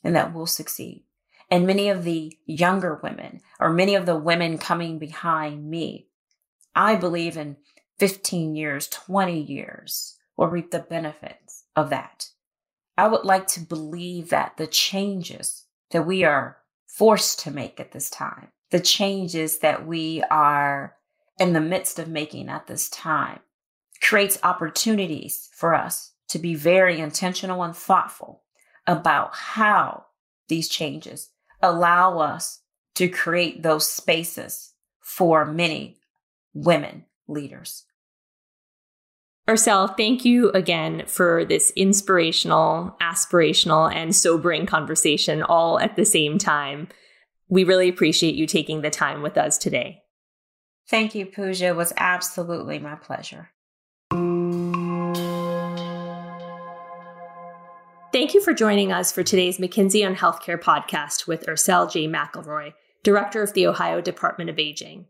and 0.05 0.15
that 0.15 0.35
will 0.35 0.47
succeed. 0.47 1.05
And 1.51 1.67
many 1.67 1.89
of 1.89 2.05
the 2.05 2.37
younger 2.45 3.01
women 3.03 3.41
or 3.59 3.71
many 3.71 3.95
of 3.95 4.05
the 4.05 4.17
women 4.17 4.59
coming 4.59 4.99
behind 4.99 5.69
me 5.71 6.09
I 6.79 6.95
believe 6.95 7.37
in 7.37 7.57
15 7.99 8.55
years, 8.55 8.87
20 8.87 9.37
years 9.37 10.17
will 10.37 10.47
reap 10.47 10.71
the 10.71 10.79
benefits 10.79 11.65
of 11.75 11.91
that. 11.91 12.29
I 12.97 13.09
would 13.09 13.25
like 13.25 13.49
to 13.49 13.61
believe 13.61 14.31
that 14.31 14.57
the 14.57 14.69
changes 14.69 15.65
that 15.91 16.07
we 16.07 16.23
are 16.23 16.59
forced 16.87 17.41
to 17.41 17.51
make 17.51 17.81
at 17.81 17.91
this 17.91 18.11
time, 18.11 18.49
the 18.71 18.79
changes 18.79 19.59
that 19.59 19.89
we 19.89 20.23
are 20.31 20.95
in 21.41 21.53
the 21.53 21.61
midst 21.61 21.99
of 21.99 22.07
making 22.07 22.49
at 22.49 22.69
this 22.69 22.89
time, 22.89 23.41
creates 24.01 24.39
opportunities 24.43 25.49
for 25.53 25.75
us 25.75 26.13
to 26.29 26.39
be 26.39 26.55
very 26.55 27.01
intentional 27.01 27.63
and 27.63 27.75
thoughtful 27.75 28.43
about 28.87 29.35
how 29.35 30.07
these 30.49 30.69
changes 30.69 31.31
allow 31.63 32.19
us 32.19 32.61
to 32.95 33.09
create 33.09 33.63
those 33.63 33.89
spaces 33.89 34.73
for 35.01 35.45
many 35.45 35.99
women 36.55 37.05
leaders. 37.27 37.85
Ursel, 39.49 39.97
thank 39.97 40.27
you 40.27 40.51
again 40.51 41.05
for 41.07 41.45
this 41.45 41.73
inspirational, 41.75 42.95
aspirational, 43.01 43.93
and 43.93 44.15
sobering 44.15 44.67
conversation 44.67 45.43
all 45.43 45.81
at 45.81 45.97
the 45.97 46.05
same 46.05 46.37
time. 46.37 46.89
We 47.49 47.65
really 47.65 47.89
appreciate 47.89 48.35
you 48.35 48.47
taking 48.47 48.83
the 48.83 48.91
time 48.91 49.23
with 49.23 49.39
us 49.39 49.57
today. 49.57 50.03
Thank 50.91 51.15
you, 51.15 51.25
Pooja. 51.25 51.69
It 51.69 51.77
was 51.77 51.95
absolutely 51.97 52.79
my 52.79 52.97
pleasure. 52.97 53.51
Thank 58.19 58.35
you 58.35 58.41
for 58.41 58.53
joining 58.53 58.91
us 58.91 59.13
for 59.13 59.23
today's 59.23 59.59
McKinsey 59.59 60.05
on 60.05 60.17
Healthcare 60.17 60.61
podcast 60.61 61.29
with 61.29 61.47
Ursel 61.47 61.89
J. 61.89 62.09
McElroy, 62.09 62.75
Director 63.05 63.45
of 63.45 63.53
the 63.53 63.65
Ohio 63.65 64.01
Department 64.01 64.51
of 64.51 64.59
Aging. 64.59 65.07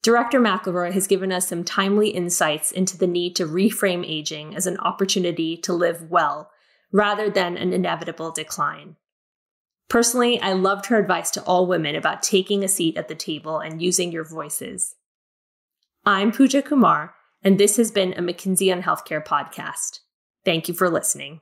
Director 0.00 0.40
McElroy 0.40 0.92
has 0.92 1.08
given 1.08 1.32
us 1.32 1.48
some 1.48 1.64
timely 1.64 2.10
insights 2.10 2.70
into 2.70 2.96
the 2.96 3.08
need 3.08 3.34
to 3.34 3.48
reframe 3.48 4.08
aging 4.08 4.54
as 4.54 4.68
an 4.68 4.78
opportunity 4.78 5.56
to 5.56 5.72
live 5.72 6.08
well 6.08 6.52
rather 6.92 7.28
than 7.28 7.56
an 7.56 7.72
inevitable 7.72 8.30
decline. 8.30 8.94
Personally, 9.88 10.40
I 10.40 10.52
loved 10.52 10.86
her 10.86 11.00
advice 11.00 11.32
to 11.32 11.42
all 11.42 11.66
women 11.66 11.96
about 11.96 12.22
taking 12.22 12.62
a 12.62 12.68
seat 12.68 12.96
at 12.96 13.08
the 13.08 13.16
table 13.16 13.58
and 13.58 13.82
using 13.82 14.12
your 14.12 14.24
voices. 14.24 14.94
I'm 16.06 16.30
Pooja 16.30 16.62
Kumar, 16.62 17.12
and 17.42 17.58
this 17.58 17.76
has 17.76 17.90
been 17.90 18.12
a 18.12 18.22
McKinsey 18.22 18.72
on 18.72 18.84
Healthcare 18.84 19.24
podcast. 19.26 19.98
Thank 20.44 20.68
you 20.68 20.74
for 20.74 20.88
listening. 20.88 21.40